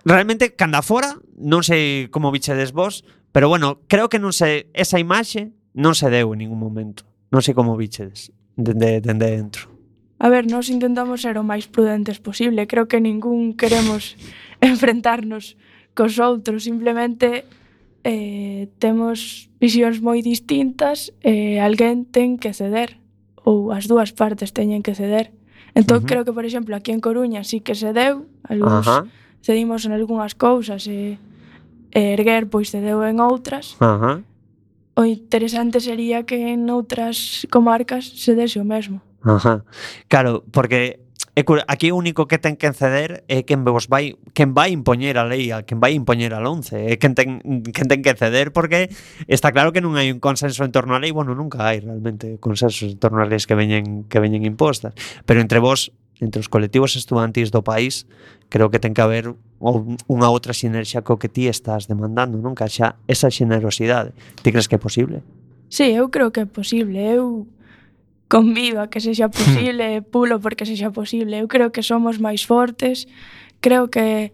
[0.09, 4.97] realmente canda fora, non sei como bichedes vos, pero bueno, creo que non se esa
[4.97, 7.05] imaxe non se deu en ningún momento.
[7.29, 9.69] Non sei como bichedes dende dende dentro.
[10.17, 12.65] A ver, nós intentamos ser o máis prudentes posible.
[12.65, 14.17] Creo que ningún queremos
[14.65, 15.61] enfrentarnos
[15.93, 17.45] cos outros, simplemente
[18.03, 23.01] eh, temos visións moi distintas e alguén ten que ceder
[23.49, 25.33] ou as dúas partes teñen que ceder.
[25.73, 26.09] Entón uh -huh.
[26.09, 29.03] creo que, por exemplo, aquí en Coruña sí que se deu, algúns uh -huh.
[29.41, 31.17] cedimos en algunhas cousas e,
[31.97, 33.81] e erguer pois cedeu en outras.
[33.81, 34.17] Uh -huh.
[34.95, 39.01] O interesante sería que en outras comarcas se dese o mesmo.
[39.25, 39.65] Ajá.
[40.13, 41.04] Claro, porque
[41.37, 45.19] é aquí o único que ten que ceder é quen vos vai quen vai impoñer
[45.19, 47.43] a lei, a quen vai impoñer a 11, é quen ten
[47.75, 48.87] quen ten que ceder porque
[49.27, 52.39] está claro que non hai un consenso en torno á lei, bueno, nunca hai realmente
[52.39, 54.95] consensos en torno a leis que veñen que veñen impostas,
[55.27, 55.91] pero entre vos
[56.23, 58.07] entre os colectivos estudantis do país
[58.47, 62.55] creo que ten que haber unha outra sinerxia co que ti estás demandando, non?
[62.55, 64.15] Que xa esa xenerosidade.
[64.39, 65.27] Ti crees que é posible?
[65.67, 67.03] Sí, eu creo que é posible.
[67.03, 67.51] Eu
[68.29, 69.37] convido a que sexa hmm.
[69.37, 71.39] posible, pulo porque sexa posible.
[71.39, 73.07] Eu creo que somos máis fortes,
[73.61, 74.33] creo que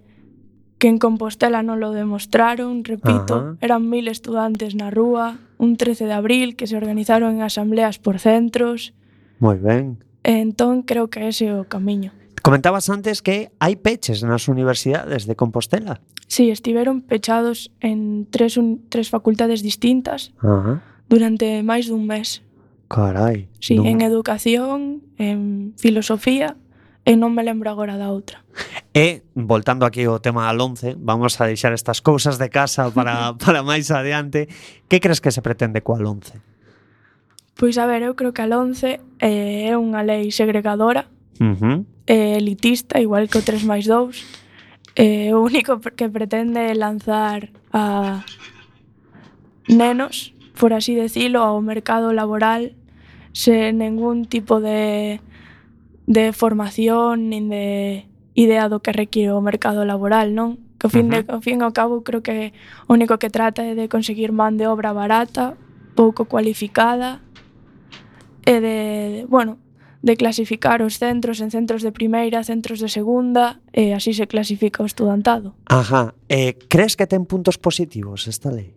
[0.80, 3.60] que en Compostela non lo demostraron, repito, Ajá.
[3.60, 8.16] eran mil estudantes na rúa, un 13 de abril que se organizaron en asambleas por
[8.16, 8.96] centros.
[9.44, 10.00] Moi ben.
[10.24, 12.16] E entón creo que ese é o camiño.
[12.40, 16.00] Comentabas antes que hai peches nas universidades de Compostela.
[16.32, 20.80] Sí, estiveron pechados en tres, un, tres facultades distintas Ajá.
[21.12, 22.40] durante máis dun mes.
[22.90, 23.46] Carai.
[23.62, 23.86] Sí, non...
[23.86, 26.58] en educación, en filosofía,
[27.06, 28.42] e non me lembro agora da outra.
[28.90, 33.32] E, voltando aquí ao tema al 11, vamos a deixar estas cousas de casa para,
[33.42, 34.50] para máis adiante.
[34.90, 36.42] Que crees que se pretende coa 11?
[37.54, 41.06] Pois a ver, eu creo que al 11 eh, é unha lei segregadora,
[41.38, 41.78] uh eh, -huh.
[42.10, 48.26] é elitista, igual que o 3 máis 2, eh, o único que pretende lanzar a
[49.70, 52.79] nenos, por así decirlo, ao mercado laboral
[53.32, 55.20] sen ningún tipo de,
[56.06, 60.58] de formación nin de idea do que require o mercado laboral, non?
[60.80, 61.26] Que ao fin, uh -huh.
[61.26, 62.56] de, ao fin ao cabo creo que
[62.88, 65.54] o único que trata é de conseguir man de obra barata,
[65.94, 67.20] pouco cualificada
[68.46, 68.76] e de,
[69.14, 69.60] de bueno,
[70.02, 74.82] de clasificar os centros en centros de primeira, centros de segunda, e así se clasifica
[74.82, 75.52] o estudantado.
[75.68, 76.16] Ajá.
[76.32, 78.72] Eh, crees que ten puntos positivos esta lei?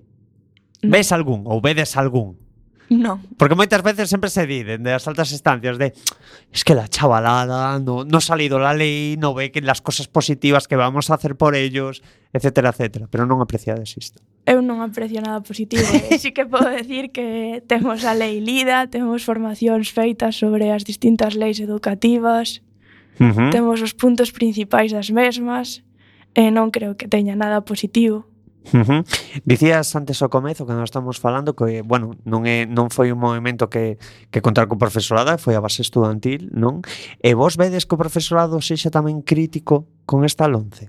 [0.84, 0.92] No.
[0.92, 2.43] Ves algún ou vedes algún?
[2.94, 3.26] Non.
[3.42, 5.98] Porque moitas veces sempre se di dende as altas estancias de
[6.54, 10.06] es que la chavalada no, no ha salido la ley, no ve que las cosas
[10.06, 13.10] positivas que vamos a hacer por ellos, etcétera, etcétera.
[13.10, 14.22] Pero non apreciades isto.
[14.46, 15.82] Eu non aprecio nada positivo.
[15.90, 16.20] eh?
[16.22, 21.34] sí que podo decir que temos a lei lida, temos formacións feitas sobre as distintas
[21.34, 22.62] leis educativas,
[23.18, 23.50] uh -huh.
[23.50, 25.82] temos os puntos principais das mesmas,
[26.34, 28.30] e non creo que teña nada positivo.
[28.72, 29.02] Uh -huh.
[29.44, 33.20] Dicías antes ao comezo que nós estamos falando que, bueno, non é non foi un
[33.20, 34.00] movimento que
[34.32, 36.80] que contar co profesorado, foi a base estudantil, non?
[37.20, 40.88] E vos vedes que o profesorado sexa tamén crítico con esta lonce?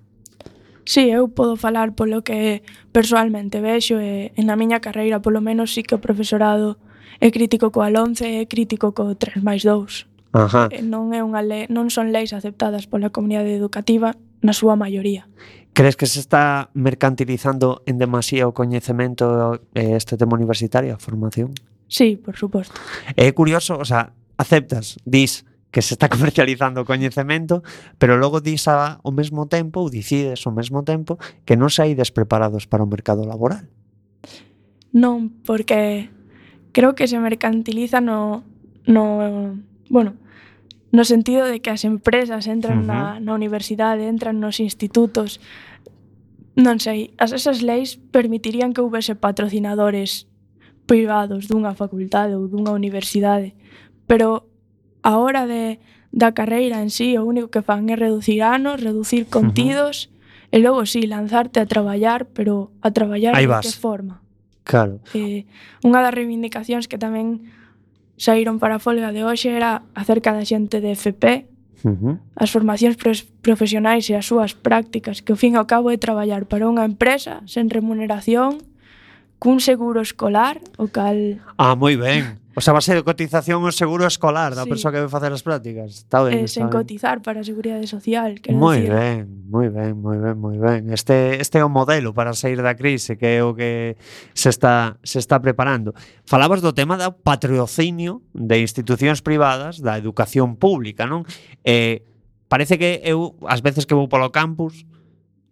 [0.84, 2.62] Sí, eu podo falar polo que
[2.92, 6.76] persoalmente vexo e en a miña carreira polo menos sí que o profesorado
[7.24, 10.06] é crítico co 11 e é crítico co 3 máis 2.
[10.34, 10.68] Ajá.
[10.68, 14.12] E non é unha le non son leis aceptadas pola comunidade educativa
[14.44, 15.24] na súa maioría.
[15.74, 21.50] Crees que se está mercantilizando en demasía o coñecemento eh, este tema universitario, a formación?
[21.90, 22.78] Sí, por suposto.
[23.18, 25.42] É eh, curioso, o sea, aceptas, dis
[25.74, 27.66] que se está comercializando o coñecemento,
[27.98, 32.14] pero logo dis a, ao mesmo tempo, ou dicides ao mesmo tempo, que non saídes
[32.14, 33.66] preparados para o mercado laboral.
[34.94, 36.06] Non, porque
[36.70, 38.46] creo que se mercantiliza no,
[38.86, 39.58] no
[39.90, 40.14] bueno,
[40.94, 43.18] no sentido de que as empresas entran uh -huh.
[43.18, 45.42] na, na universidade, entran nos institutos.
[46.54, 50.30] Non sei, as esas leis permitirían que houvese patrocinadores
[50.86, 53.58] privados dunha facultade ou dunha universidade,
[54.06, 54.46] pero
[55.02, 55.82] a hora de,
[56.14, 60.54] da carreira en sí, o único que fan é reducir anos, reducir contidos, uh -huh.
[60.54, 63.66] e logo sí, lanzarte a traballar, pero a traballar Ahí de vas.
[63.66, 64.22] que forma.
[64.62, 65.02] Claro.
[65.10, 65.42] Eh,
[65.82, 67.50] unha das reivindicacións que tamén
[68.16, 71.50] saíron para a folga de hoxe era acerca da xente de FP,
[71.84, 72.14] uh -huh.
[72.38, 72.96] as formacións
[73.42, 76.86] profesionais e as súas prácticas, que ao fin e ao cabo é traballar para unha
[76.86, 78.62] empresa sen remuneración,
[79.44, 81.44] cun seguro escolar, o cal...
[81.60, 82.40] Ah, moi ben.
[82.56, 84.72] O sea, base de cotización o seguro escolar da sí.
[84.72, 86.00] persoa que vai facer as prácticas.
[86.00, 86.80] Está ben, eh, sen ben.
[86.80, 88.40] cotizar para a Seguridade Social.
[88.48, 88.96] Moi decir.
[88.96, 90.88] ben, moi ben, moi ben, moi ben.
[90.88, 94.00] Este, este é o modelo para sair da crise que é o que
[94.32, 95.92] se está, se está preparando.
[96.24, 101.28] Falabas do tema do patrocinio de institucións privadas da educación pública, non?
[101.68, 102.00] Eh,
[102.48, 104.88] parece que eu, ás veces que vou polo campus,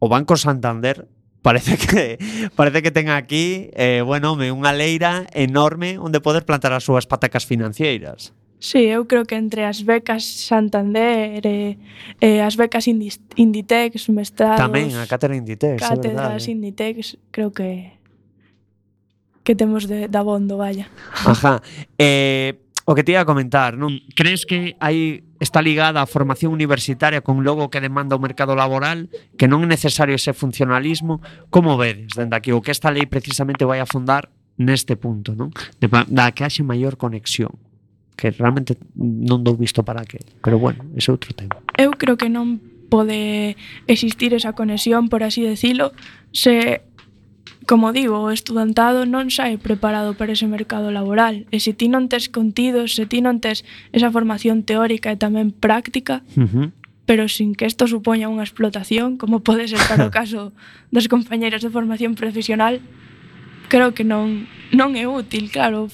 [0.01, 1.11] o Banco Santander
[1.43, 2.17] parece que
[2.55, 7.45] parece que ten aquí, eh, bueno, unha leira enorme onde poder plantar as súas patacas
[7.45, 8.33] financeiras.
[8.63, 11.83] Sí, eu creo que entre as becas Santander e,
[12.23, 14.63] e as becas Indis, Inditex, mestrados...
[14.63, 17.99] Tamén, a cátedra Inditex, é Cátedras é Inditex, creo que
[19.43, 20.87] que temos de, de abondo, vaya.
[21.27, 21.59] Ajá.
[21.99, 23.95] Eh, o que te a comentar, non?
[23.95, 28.55] Mm, crees que hai está ligada á formación universitaria con logo que demanda o mercado
[28.55, 31.19] laboral, que non é necesario ese funcionalismo,
[31.51, 35.51] como vedes dende aquí o que esta lei precisamente vai a fundar neste punto, non?
[35.83, 37.59] De, da que haxe maior conexión
[38.15, 41.59] que realmente non dou visto para que, pero bueno, ese é outro tema.
[41.75, 43.57] Eu creo que non pode
[43.89, 45.91] existir esa conexión, por así decilo,
[46.31, 46.87] se
[47.73, 52.05] Como digo, o estudantado non sae preparado para ese mercado laboral e se ti non
[52.05, 53.65] tes contidos, se ti non tes
[53.97, 56.67] esa formación teórica e tamén práctica, uh -huh.
[57.09, 60.53] pero sin que isto supoña unha explotación, como pode ser para o caso
[60.93, 62.85] das compañeiras de formación profesional,
[63.73, 65.89] creo que non, non é útil, claro.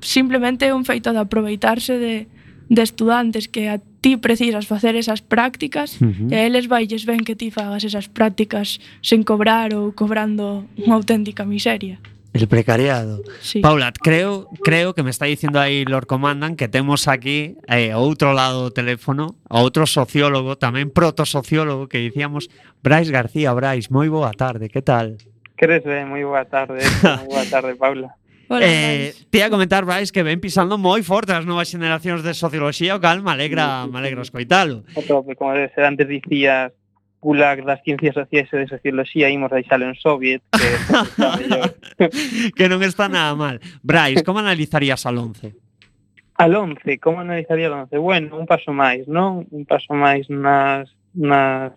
[0.00, 2.24] Simplemente é un feito de aproveitarse de,
[2.72, 6.32] de estudantes que a, ti precisas facer esas prácticas uh -huh.
[6.32, 11.42] e eles vailles ben que ti fagas esas prácticas sen cobrar ou cobrando unha auténtica
[11.42, 11.98] miseria.
[12.34, 13.24] El precariado.
[13.40, 13.60] Sí.
[13.60, 17.98] Paula, creo, creo que me está diciendo aí Lord Comandan que temos aquí eh, a
[17.98, 22.52] outro lado do teléfono, a outro sociólogo, tamén protosociólogo que dicíamos,
[22.84, 25.18] Brais García, Brais, moi boa tarde, que tal?
[25.58, 28.14] Queres ben, eh, moi boa tarde, moi boa tarde, Paula.
[28.48, 32.96] Hola, eh, tía comentar, Brais, que ven pisando moi forte as novas generacións de socioloxía,
[32.96, 34.88] o cal me alegra, me alegra escoitalo.
[35.04, 36.72] como como antes dicías,
[37.20, 40.70] gulag das ciencias sociais e de socioloxía imos deixalo en Soviet que,
[42.56, 43.60] que non está nada mal.
[43.84, 45.52] Brais, como analizarías al 11?
[46.38, 47.98] Al 11, como analizaría al 11?
[47.98, 49.44] Bueno, un paso máis, non?
[49.50, 51.74] Un paso máis nas nas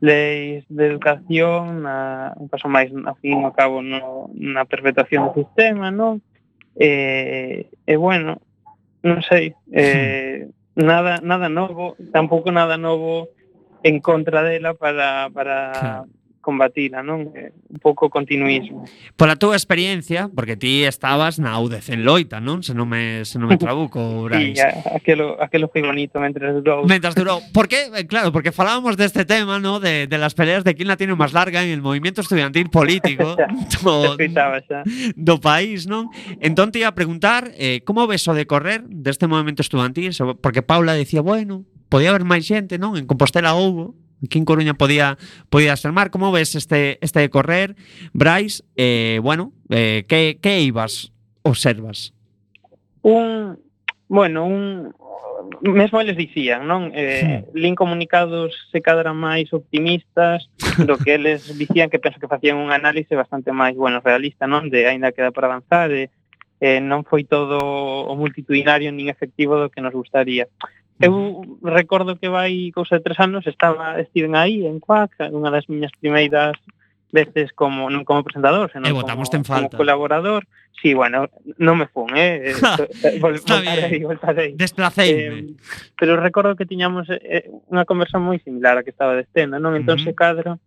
[0.00, 5.36] leis de educación, na, un paso máis a fin ao cabo no, na perpetuación do
[5.36, 6.24] sistema, non?
[6.76, 8.40] E, e bueno,
[9.04, 13.28] non sei, eh, nada nada novo, tampouco nada novo
[13.84, 17.28] en contra dela para para claro combatila, non?
[17.30, 18.88] Un pouco continuismo.
[19.14, 22.64] Pola túa experiencia, porque ti estabas na UDC en Loita, non?
[22.64, 24.56] Se non me, se non me trabuco, Brais.
[24.56, 26.88] Sí, aquelo, aquelo foi bonito mentre durou.
[26.88, 27.44] Mentre durou.
[27.52, 27.92] Por qué?
[27.92, 29.78] Eh, claro, porque falábamos deste tema, ¿no?
[29.78, 33.36] De, de las peleas de quen la tiene máis larga en el movimiento estudiantil político
[33.36, 33.46] xa,
[33.84, 34.80] do, xa.
[35.14, 36.08] do país, non?
[36.40, 41.20] Entón te ia preguntar eh, como ves o decorrer deste movimento estudiantil, porque Paula decía,
[41.20, 42.96] bueno, podía haber máis xente, non?
[42.96, 43.92] En Compostela houbo,
[44.28, 45.16] Quín Coruña podía
[45.48, 47.76] podía ser mar, Como ves este este correr,
[48.12, 48.64] Brais?
[48.76, 51.12] Eh, bueno, eh, que, que ibas
[51.42, 52.12] observas?
[53.02, 53.58] Un,
[54.08, 54.94] bueno, un
[55.62, 56.92] mesmo eles dicían, non?
[56.94, 57.58] Eh, sí.
[57.58, 60.48] lin comunicados se cadran máis optimistas
[60.88, 64.68] do que eles dicían que penso que facían un análise bastante máis, bueno, realista, non?
[64.68, 66.12] De aínda queda para avanzar, e
[66.60, 70.44] eh, non foi todo o multitudinario nin efectivo do que nos gustaría.
[71.00, 75.64] Eu recordo que vai cousa de tres anos estaba estiven aí en Cuac, unha das
[75.72, 76.54] miñas primeiras
[77.12, 79.72] veces como non como presentador, senón e como, en falta.
[79.72, 80.46] como colaborador.
[80.80, 81.28] Sí, bueno,
[81.58, 82.52] non me fun, eh.
[82.52, 82.56] eh
[83.22, 84.50] Vol, voltarei, voltarei.
[84.54, 85.24] Desplaceime.
[85.24, 85.56] Eh,
[85.98, 89.58] pero recordo que tiñamos eh, eh unha conversa moi similar a que estaba de escena,
[89.58, 89.74] non?
[89.76, 90.16] Entón uh -huh.
[90.16, 90.60] cadro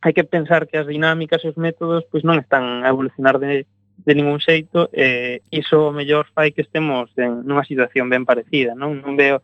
[0.00, 3.66] hai que pensar que as dinámicas e os métodos pois non están a evolucionar de,
[4.06, 8.22] de ningún xeito e eh, iso o mellor fai que estemos en nunha situación ben
[8.22, 9.02] parecida, non?
[9.02, 9.42] Non veo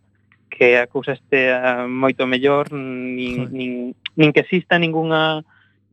[0.53, 3.73] que a cousa estea moito mellor mm, nin, nin,
[4.17, 5.41] nin que exista ningunha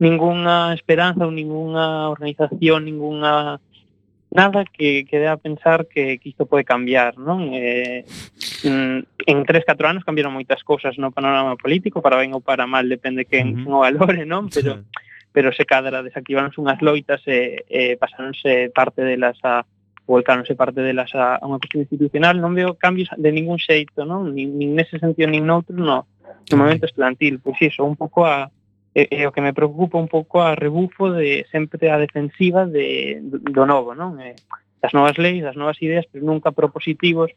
[0.00, 3.60] ningunha esperanza ou ningunha organización, ningunha
[4.30, 7.50] nada que, que dé a pensar que, que isto pode cambiar, non?
[7.52, 8.04] Eh,
[8.64, 13.26] en 3-4 anos cambiaron moitas cousas no panorama político, para ben ou para mal, depende
[13.26, 14.48] quen, uh quen o valore, non?
[14.48, 14.82] Pero, sí.
[15.34, 19.66] pero se cadra desactivaronse unhas loitas e, e pasaronse parte delas a,
[20.10, 24.34] volcáronse parte delas a, a unha cuestión institucional, non veo cambios de ningún xeito, non?
[24.34, 27.38] Nin, nin nese sentido, nin noutro, no, no momento estudantil.
[27.38, 28.50] Pois iso, un pouco a,
[28.90, 33.22] é, é o que me preocupa un pouco a rebufo de sempre a defensiva de,
[33.22, 34.18] do novo, non?
[34.18, 34.34] É,
[34.82, 37.30] das novas leis, das novas ideas, pero nunca propositivos,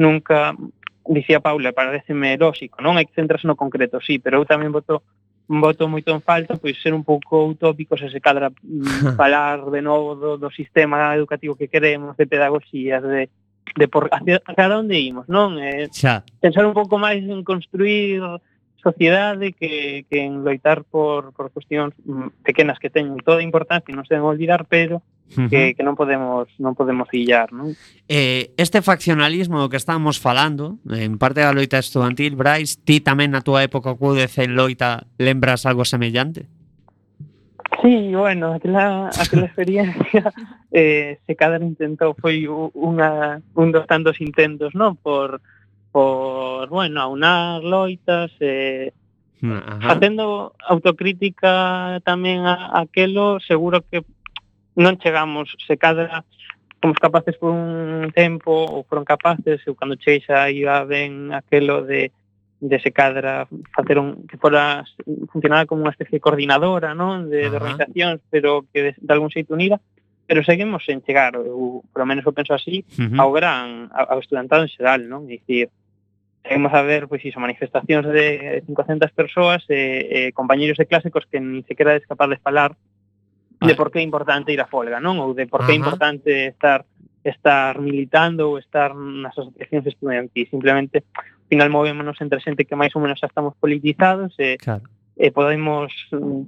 [0.00, 0.56] nunca
[1.04, 2.96] dicía Paula, pareceme lógico, non?
[2.96, 5.04] Hai que centrarse no concreto, sí, pero eu tamén voto
[5.48, 9.80] voto moito en falta pois ser un pouco utópicos e se cadra mm, falar de
[9.84, 13.28] novo do, do sistema educativo que queremos, de pedagogías, de
[13.76, 15.58] de por hacia, hacia onde imos, non?
[15.58, 16.22] Eh, xa.
[16.38, 18.22] Pensar un pouco máis en construir
[18.78, 24.04] sociedade que, que en loitar por, por cuestións mm, pequenas que teñen toda importancia, non
[24.04, 27.74] se deben olvidar, pero que, que non podemos non podemos illar, non?
[28.06, 33.34] Eh, este faccionalismo do que estábamos falando, en parte da loita estudantil, Brais, ti tamén
[33.34, 36.46] na túa época CUDC en loita lembras algo semellante?
[37.82, 40.32] Sí, bueno, aquela, aquela experiencia
[40.72, 44.94] eh, se cada intentou foi unha, un dos tantos intentos, non?
[44.94, 45.42] Por,
[45.90, 48.94] por bueno, aunar loitas, eh,
[49.42, 49.92] Ajá.
[49.92, 54.06] facendo autocrítica tamén a, a aquelo, seguro que
[54.74, 56.24] non chegamos, se cadra
[56.84, 61.82] fomos capaces por un tempo ou foron capaces, eu cando cheguei xa iba ben aquelo
[61.82, 62.12] de
[62.60, 63.46] de se cadra
[63.76, 64.84] facer un que fora
[65.32, 67.50] funcionar como unha especie de coordinadora, non, de, uh -huh.
[67.52, 69.80] de organizacións, pero que de, de algún xeito unida,
[70.24, 73.20] pero seguimos sen chegar, eu, lo menos eu penso así, uh -huh.
[73.20, 75.28] ao gran, ao estudantado en xeral, non?
[75.28, 75.68] É dicir,
[76.40, 80.88] seguimos a ver, pois iso, manifestacións de 500 persoas e, eh, e eh, compañeiros de
[80.88, 82.72] clásicos que ni sequera es capaz de falar
[83.64, 83.76] de ah.
[83.76, 85.16] por que é importante ir a folga, non?
[85.18, 86.84] Ou de por que é importante estar
[87.24, 90.50] estar militando ou estar nas asociacións estudiantis.
[90.52, 94.84] Simplemente, ao final, movémonos entre xente que máis ou menos xa estamos politizados e, claro.
[95.16, 95.88] e podemos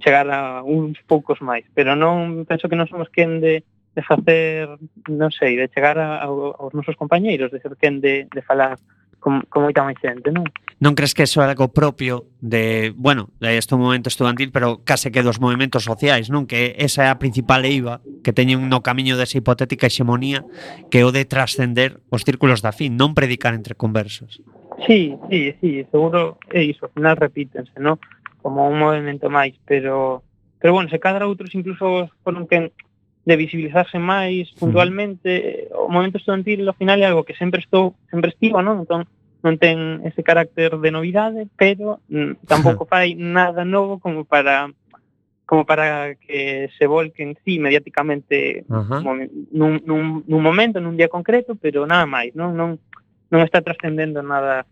[0.05, 1.65] chegar a uns poucos máis.
[1.73, 3.65] Pero non penso que non somos quen de,
[3.97, 4.69] de facer,
[5.09, 8.77] non sei, de chegar a, a, aos nosos compañeiros, de ser quen de, de falar
[9.17, 10.45] con, con moita máis xente, non?
[10.77, 15.09] Non crees que eso é algo propio de, bueno, de este momento estudantil, pero case
[15.09, 16.45] que dos movimentos sociais, non?
[16.45, 20.45] Que esa é a principal eiva que teñen no camiño desa hipotética hexemonía
[20.93, 24.45] que é o de trascender os círculos da fin, non predicar entre conversos.
[24.85, 27.97] Sí, sí, sí, seguro é iso, ao final repítense, non?
[28.45, 30.21] Como un movimento máis, pero
[30.61, 32.69] pero bueno, se cadra outros incluso foron que
[33.25, 34.61] de visibilizarse máis mm.
[34.61, 38.85] puntualmente, o movimento estudantil ao final é algo que sempre estou, sempre estivo, non?
[38.85, 39.09] Entón,
[39.47, 44.67] non ten ese carácter de novidade, pero mm, tampouco fai nada novo como para
[45.47, 48.99] como para que se volque en sí mediáticamente uh
[49.55, 52.83] nun, nun, nun momento, nun día concreto, pero nada máis, non non
[53.31, 54.67] non está trascendendo nada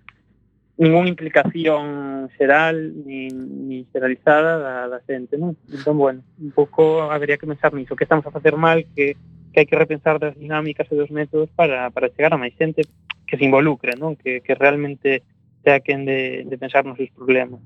[0.76, 5.54] ninguna implicación xeral ni, ni xeralizada da, da xente, non?
[5.70, 9.14] Entón, bueno, un pouco habería que pensar niso, que estamos a facer mal, que,
[9.54, 12.82] que hai que repensar das dinámicas e dos métodos para, para chegar a máis xente,
[13.26, 14.16] que se involucre, non?
[14.16, 15.24] Que, que realmente
[15.64, 17.60] teaquen de, de pensar nos seus problemas.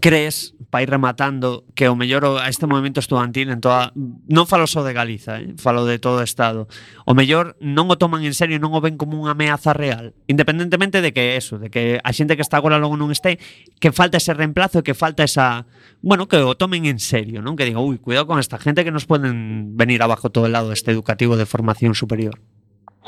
[0.00, 3.92] Crees, para ir rematando, que o mellor a este movimento estudantil en toda...
[4.32, 5.52] Non falo só de Galiza, eh?
[5.60, 6.72] falo de todo o Estado.
[7.04, 10.16] O mellor non o toman en serio, non o ven como unha ameaza real.
[10.24, 13.36] Independentemente de que eso, de que a xente que está agora logo non este,
[13.76, 15.68] que falta ese reemplazo, que falta esa...
[16.00, 17.52] Bueno, que o tomen en serio, non?
[17.52, 20.72] Que diga, ui, cuidado con esta gente que nos poden venir abajo todo el lado
[20.72, 22.40] este educativo de formación superior.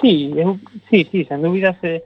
[0.01, 0.59] Sí, eu,
[0.91, 2.05] sí, sí, sen dúbida se,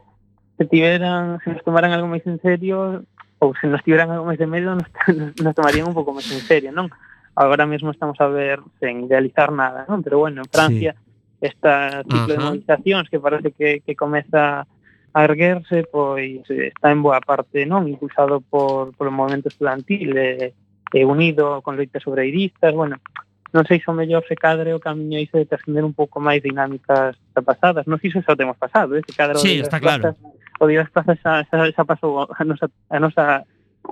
[0.56, 3.02] se tiveran, se nos tomaran algo máis en serio
[3.40, 4.90] ou se nos tiveran algo máis de medo nos,
[5.44, 6.92] nos tomarían un pouco máis en serio, non?
[7.34, 10.04] Agora mesmo estamos a ver sen idealizar nada, non?
[10.06, 11.46] Pero bueno, en Francia sí.
[11.50, 12.32] esta ciclo Ajá.
[12.32, 14.68] de movilizacións que parece que, que comeza
[15.10, 17.90] a erguerse, pois está en boa parte, non?
[17.90, 20.54] Impulsado por, polo movimento estudantil, e,
[20.94, 23.02] eh, unido con loitas sobreiristas, bueno,
[23.50, 26.22] non sei se o mellor se cadre o camiño é iso de trascender un pouco
[26.22, 27.84] máis dinámicas xa pasadas.
[27.90, 30.14] Non sei se xa temos pasado, eh, ese cadro sí, está claro.
[30.14, 30.16] Plazas,
[30.60, 33.24] o día das plazas xa, xa, xa pasou a nosa, a nosa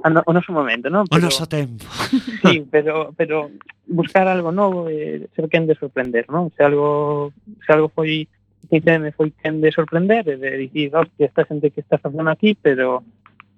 [0.05, 1.09] a no, o noso momento, non?
[1.11, 1.83] O noso tempo.
[2.45, 3.51] sí, pero pero
[3.89, 6.55] buscar algo novo e eh, ser quen de sorprender, non?
[6.55, 7.33] Se algo
[7.67, 8.29] se algo foi
[8.71, 12.55] me foi quen de sorprender e de dicir, hostia, esta xente que está facendo aquí,
[12.55, 13.03] pero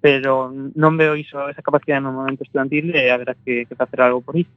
[0.01, 4.25] pero non veo iso, esa capacidade no momento estudantil e haberá que, que facer algo
[4.25, 4.49] por iso.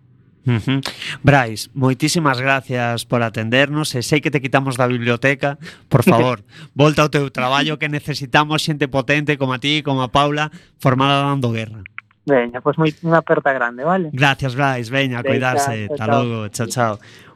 [0.47, 0.81] Uh -huh.
[1.23, 5.57] Brais, moitísimas gracias por atendernos e sei que te quitamos da biblioteca,
[5.89, 6.45] por favor,
[6.77, 11.25] volta ao teu traballo que necesitamos xente potente como a ti, como a Paula, formada
[11.25, 11.81] dando guerra.
[12.29, 14.13] Veña, pois moi unha aperta grande, vale?
[14.13, 15.89] Gracias, Brais, veña, a cuidarse.
[15.89, 16.95] Hasta logo, chao, chao.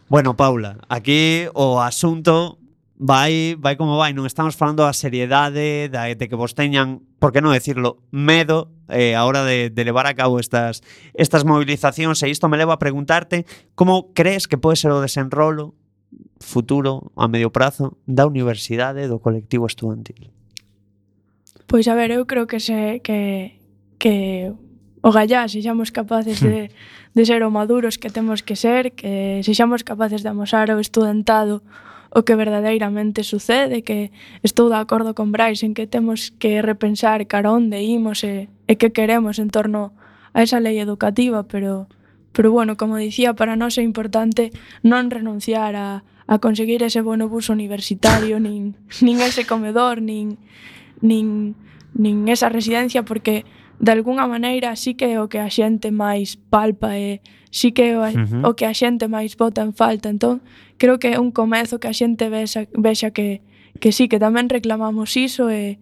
[0.08, 2.56] Bueno, Paula, aquí o asunto
[2.98, 7.30] vai, vai como vai, non estamos falando da seriedade, da, de que vos teñan, por
[7.30, 10.82] que non decirlo, medo eh, a hora de, de levar a cabo estas,
[11.14, 13.46] estas movilizacións, e isto me leva a preguntarte
[13.78, 15.78] como crees que pode ser o desenrolo
[16.42, 20.34] futuro a medio prazo da universidade do colectivo estudantil?
[21.70, 23.62] Pois a ver, eu creo que se que
[23.98, 24.50] que
[25.02, 26.74] o gallá sexamos capaces de,
[27.14, 31.62] de ser o maduros que temos que ser, que sexamos capaces de amosar ao estudantado
[32.10, 34.10] o que verdadeiramente sucede, que
[34.42, 38.76] estou de acordo con Brais en que temos que repensar cara onde imos e, e
[38.80, 39.92] que queremos en torno
[40.32, 41.88] a esa lei educativa, pero
[42.32, 44.54] pero bueno, como dicía, para nós é importante
[44.86, 50.38] non renunciar a, a conseguir ese bono bus universitario, nin, nin ese comedor, nin,
[51.02, 51.58] nin,
[51.98, 53.42] nin esa residencia, porque
[53.78, 57.90] de alguna maneira sí que é o que a xente máis palpa e sí que
[57.90, 58.48] é o, uh -huh.
[58.48, 60.10] o que a xente máis bota en falta.
[60.10, 60.42] Entón,
[60.76, 63.40] creo que é un comezo que a xente vexa, vexa que,
[63.78, 65.78] que sí, que tamén reclamamos iso e,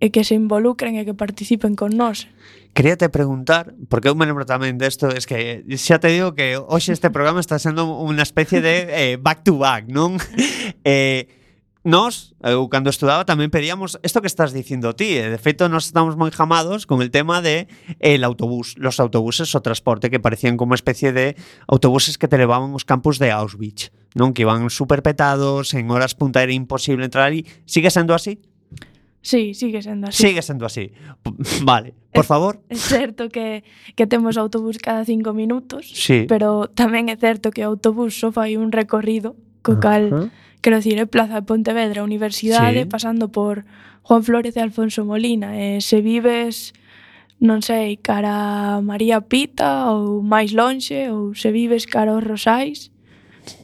[0.00, 2.30] e que se involucren e que participen con nós.
[2.72, 6.94] Queríate preguntar, porque eu me lembro tamén desto, es que xa te digo que hoxe
[6.94, 10.16] este programa está sendo unha especie de eh, back to back, non?
[10.86, 11.39] eh,
[11.82, 15.88] Nos, eu cando estudaba tamén pedíamos isto que estás dicindo ti, e de feito nos
[15.88, 17.72] estamos moi jamados con el tema de
[18.04, 22.36] eh, el autobús, los autobuses o transporte que parecían como especie de autobuses que te
[22.36, 27.08] levaban os campus de Auschwitz, non que iban super petados, en horas punta era imposible
[27.08, 28.44] entrar ali, sigue sendo así?
[29.24, 30.20] Sí, sigue sendo así.
[30.20, 30.92] Sigue sendo así.
[31.64, 32.60] Vale, por favor.
[32.68, 33.64] É certo que,
[33.96, 36.28] que temos autobús cada cinco minutos, sí.
[36.28, 39.32] pero tamén é certo que o autobús só fai un recorrido,
[39.64, 42.88] co cal uh -huh quero dicir, é Plaza Pontevedra, Universidade, sí.
[42.88, 43.64] pasando por
[44.02, 45.56] Juan Flores e Alfonso Molina.
[45.56, 46.72] E se vives
[47.40, 52.92] non sei, cara María Pita ou máis lonxe ou se vives cara aos Rosais.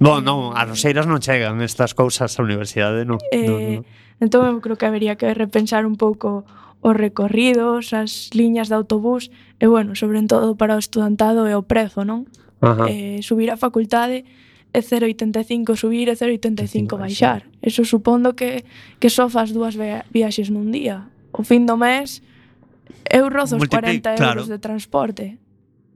[0.00, 3.20] Bon, non, a Roseiras non chegan estas cousas á universidade, non.
[3.28, 3.84] Eh, non, non.
[4.16, 6.48] Entón eu creo que habería que repensar un pouco
[6.80, 9.28] os recorridos, as liñas de autobús
[9.60, 12.24] e, bueno, sobre todo para o estudantado e o prezo, non?
[12.64, 12.88] Ajá.
[12.88, 14.24] Eh, subir a facultade
[14.76, 17.48] é 0,85 subir e 0,85 baixar.
[17.64, 18.68] Eso supondo que,
[19.00, 19.72] que só fas dúas
[20.12, 21.08] viaxes nun día.
[21.32, 22.20] O fin do mes
[23.08, 24.40] eu rozo os 40 euros claro.
[24.44, 25.24] de transporte.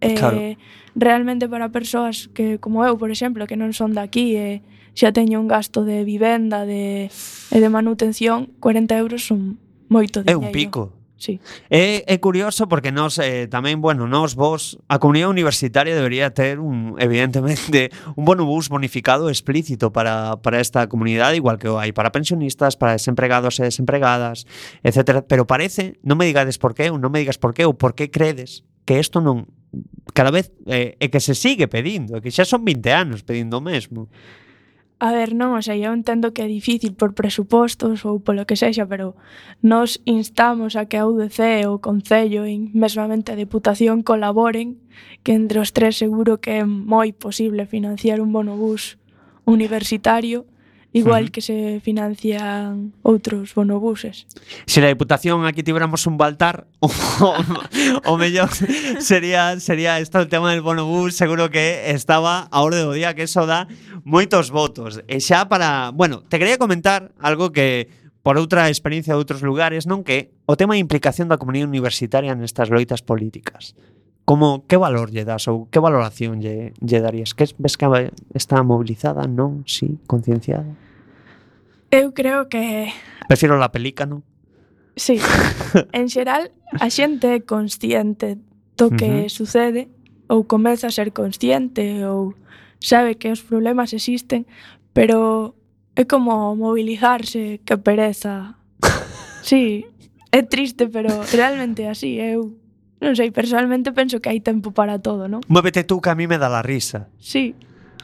[0.01, 0.57] Eh, claro.
[0.97, 5.12] Realmente para persoas que, como eu, por exemplo, que non son daqui e eh, xa
[5.12, 7.12] teño un gasto de vivenda de,
[7.53, 9.61] e de manutención, 40 euros son
[9.93, 10.41] moito dinheiro.
[10.41, 11.39] É un pico sí.
[11.68, 16.59] É, é curioso porque nós eh, tamén, bueno, nós vos a comunidade universitaria debería ter
[16.59, 22.11] un evidentemente un bonobús bonificado explícito para, para esta comunidade, igual que o hai para
[22.11, 24.49] pensionistas, para desempregados e desempregadas,
[24.81, 27.77] etcétera, pero parece, non me digades por qué, ou non me digas por qué ou
[27.77, 29.47] por qué credes que isto non
[30.11, 33.59] cada vez eh, é que se sigue pedindo, é que xa son 20 anos pedindo
[33.59, 34.11] o mesmo.
[35.01, 38.53] A ver, non, o sea, eu entendo que é difícil por presupostos ou polo que
[38.53, 39.17] sexa, pero
[39.65, 44.77] nos instamos a que a UDC, o Concello e mesmamente a Deputación colaboren,
[45.25, 49.01] que entre os tres seguro que é moi posible financiar un bonobús
[49.49, 50.45] universitario
[50.93, 54.26] igual que se financian outros bonobuses.
[54.66, 58.51] Se na Diputación aquí tiveramos un baltar, o, o mellor
[58.99, 63.30] sería sería isto o tema del bonobús, seguro que estaba a orde do día que
[63.30, 63.70] eso dá
[64.03, 64.99] moitos votos.
[65.07, 67.88] E xa para, bueno, te quería comentar algo que
[68.20, 72.34] por outra experiencia de outros lugares, non que o tema de implicación da comunidade universitaria
[72.36, 73.78] nestas loitas políticas.
[74.25, 77.35] Como, que valor lle das ou que valoración lle, lle darías?
[77.35, 77.87] Que ves que
[78.35, 79.66] está mobilizada, non?
[79.66, 80.71] Sí, concienciada?
[81.91, 82.95] Eu creo que...
[83.27, 84.23] Prefiro la pelícano.
[84.95, 85.18] Sí.
[85.93, 88.39] en xeral, a xente é consciente
[88.79, 89.33] do que uh -huh.
[89.33, 89.91] sucede
[90.31, 92.39] ou comeza a ser consciente ou
[92.79, 94.47] sabe que os problemas existen,
[94.95, 95.59] pero
[95.97, 98.57] é como movilizarse, que pereza.
[99.43, 99.85] sí,
[100.31, 102.18] é triste, pero realmente así.
[102.18, 102.55] Eu
[103.01, 105.41] Non sei, personalmente penso que hai tempo para todo, non?
[105.49, 107.09] Móvete tú que a mí me dá la risa.
[107.17, 107.57] Sí.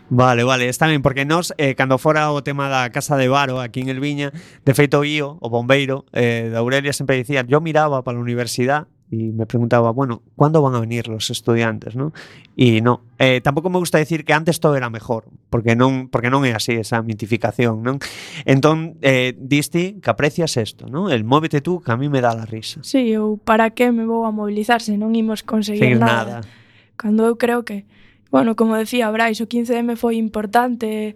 [0.08, 3.60] Vale, vale, está ben, porque nós, eh, cando fora o tema da Casa de Varo
[3.60, 4.32] aquí en El Viña,
[4.64, 8.86] de feito Io, o bombeiro eh, da Aurelia sempre dicía, yo miraba para a universidade
[9.10, 11.94] y me preguntaba, bueno, ¿cuándo van a venir los estudiantes?
[11.94, 12.12] ¿no?
[12.56, 16.26] Y no, eh, tampouco me gusta decir que antes todo era mejor, porque non, porque
[16.26, 17.86] non é así esa mitificación.
[17.86, 18.02] Non?
[18.42, 21.06] Entón, eh, diste que aprecias isto, non?
[21.14, 22.82] el móvete tú que a mí me dá la risa.
[22.82, 26.42] Sí, eu para que me vou a mobilizar se non imos conseguir Seguir nada.
[26.42, 26.48] nada.
[26.98, 27.86] Cando eu creo que,
[28.34, 31.14] bueno, como decía Brais, o 15M foi importante,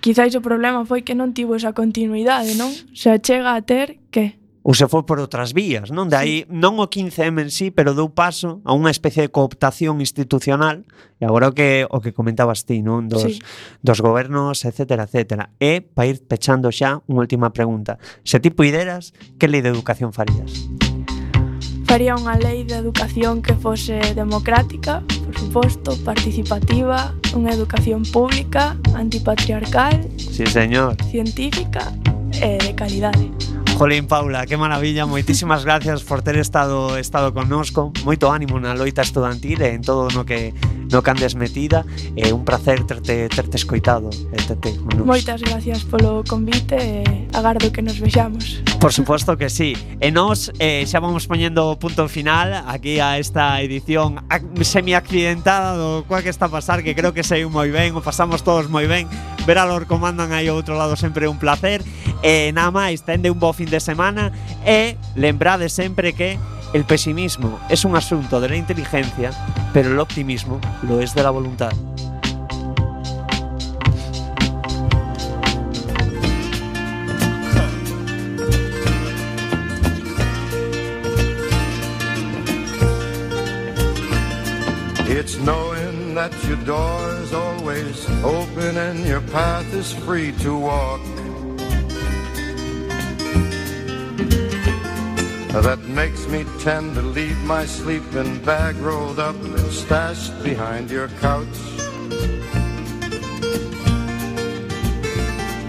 [0.00, 2.72] quizáis o problema foi que non tivo esa continuidade, non?
[2.96, 6.08] Se chega a ter que ou se foi por outras vías, non?
[6.08, 6.44] De aí, sí.
[6.48, 10.88] non o 15M en sí, pero dou paso a unha especie de cooptación institucional,
[11.20, 13.12] e agora o que o que comentabas ti, non?
[13.12, 13.44] Dos, sí.
[13.84, 15.52] dos gobernos, etcétera, etcétera.
[15.60, 18.00] E, para ir pechando xa, unha última pregunta.
[18.24, 20.64] Se ti puideras, que lei de educación farías?
[21.84, 30.08] Faría unha lei de educación que fose democrática, por suposto, participativa, unha educación pública, antipatriarcal,
[30.16, 30.96] sí, señor.
[31.12, 31.92] científica
[32.40, 33.28] e de calidade.
[33.74, 37.90] Jolín Paula, que maravilla, moitísimas gracias por ter estado estado connosco.
[38.06, 40.54] Moito ánimo na loita estudantil e en todo no que
[40.94, 41.82] no que andes metida.
[42.14, 45.02] É un placer terte terte escoitado e terte connosco.
[45.02, 48.62] Moitas gracias polo convite e agardo que nos vexamos.
[48.78, 49.74] Por suposto que sí.
[49.98, 54.22] E nós eh, xa vamos poñendo punto final aquí a esta edición
[54.62, 58.00] semi accidentada do cual que está a pasar, que creo que saiu moi ben, o
[58.00, 59.10] pasamos todos moi ben.
[59.46, 61.84] Ver a los comandan aí ao outro lado sempre un placer.
[62.24, 64.32] E nada máis, tende un bo fin de semana
[64.64, 66.40] e lembrade sempre que
[66.72, 69.30] el pesimismo es un asunto de la inteligencia,
[69.72, 71.72] pero el optimismo lo es de la voluntad.
[85.06, 85.38] It's
[86.14, 91.00] knowing that your door is always open and your path is free to walk.
[95.62, 101.08] That makes me tend to leave my sleeping bag rolled up and stashed behind your
[101.20, 101.58] couch.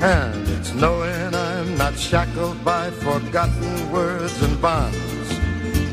[0.02, 5.16] And it's knowing I'm not shackled by forgotten words and bonds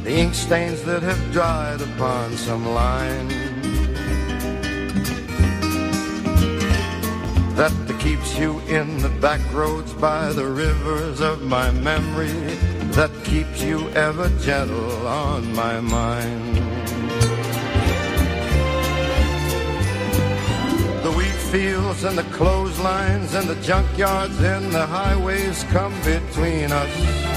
[0.04, 3.51] the ink stains that have dried upon some line
[7.62, 12.56] that keeps you in the back roads by the rivers of my memory
[12.96, 16.56] that keeps you ever gentle on my mind
[21.04, 27.32] the wheat fields and the clotheslines and the junkyards and the highways come between us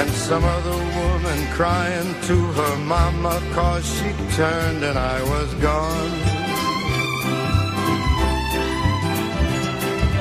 [0.00, 6.37] And some other woman crying to her mama cause she turned and I was gone.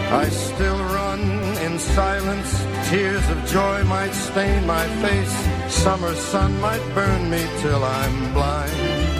[0.09, 1.19] I still run
[1.65, 5.35] in silence, tears of joy might stain my face,
[5.67, 9.17] summer sun might burn me till I'm blind.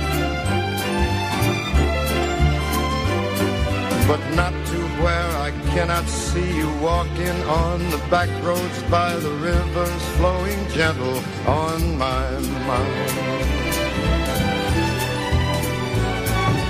[4.08, 9.32] But not to where I cannot see you walking on the back roads by the
[9.32, 13.57] rivers flowing gentle on my mind.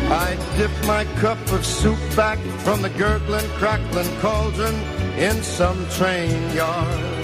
[0.10, 4.76] I dip my cup of soup back from the gurgling, crackling cauldron
[5.18, 7.18] in some train yard.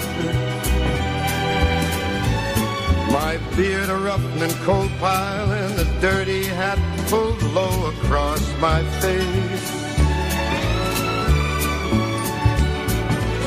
[3.10, 6.78] My beard a roughening coal pile and the dirty hat
[7.08, 9.70] pulled low across my face.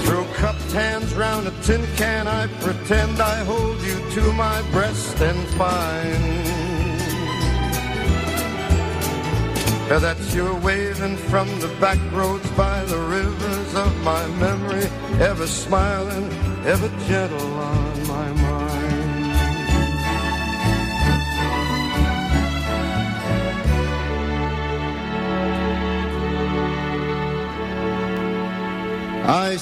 [0.03, 5.21] Through cupped hands round a tin can, I pretend I hold you to my breast
[5.21, 6.56] and find
[9.89, 14.83] that you're waving from the back roads by the rivers of my memory,
[15.21, 16.29] ever smiling,
[16.65, 18.67] ever gentle on my mind.
[29.29, 29.55] I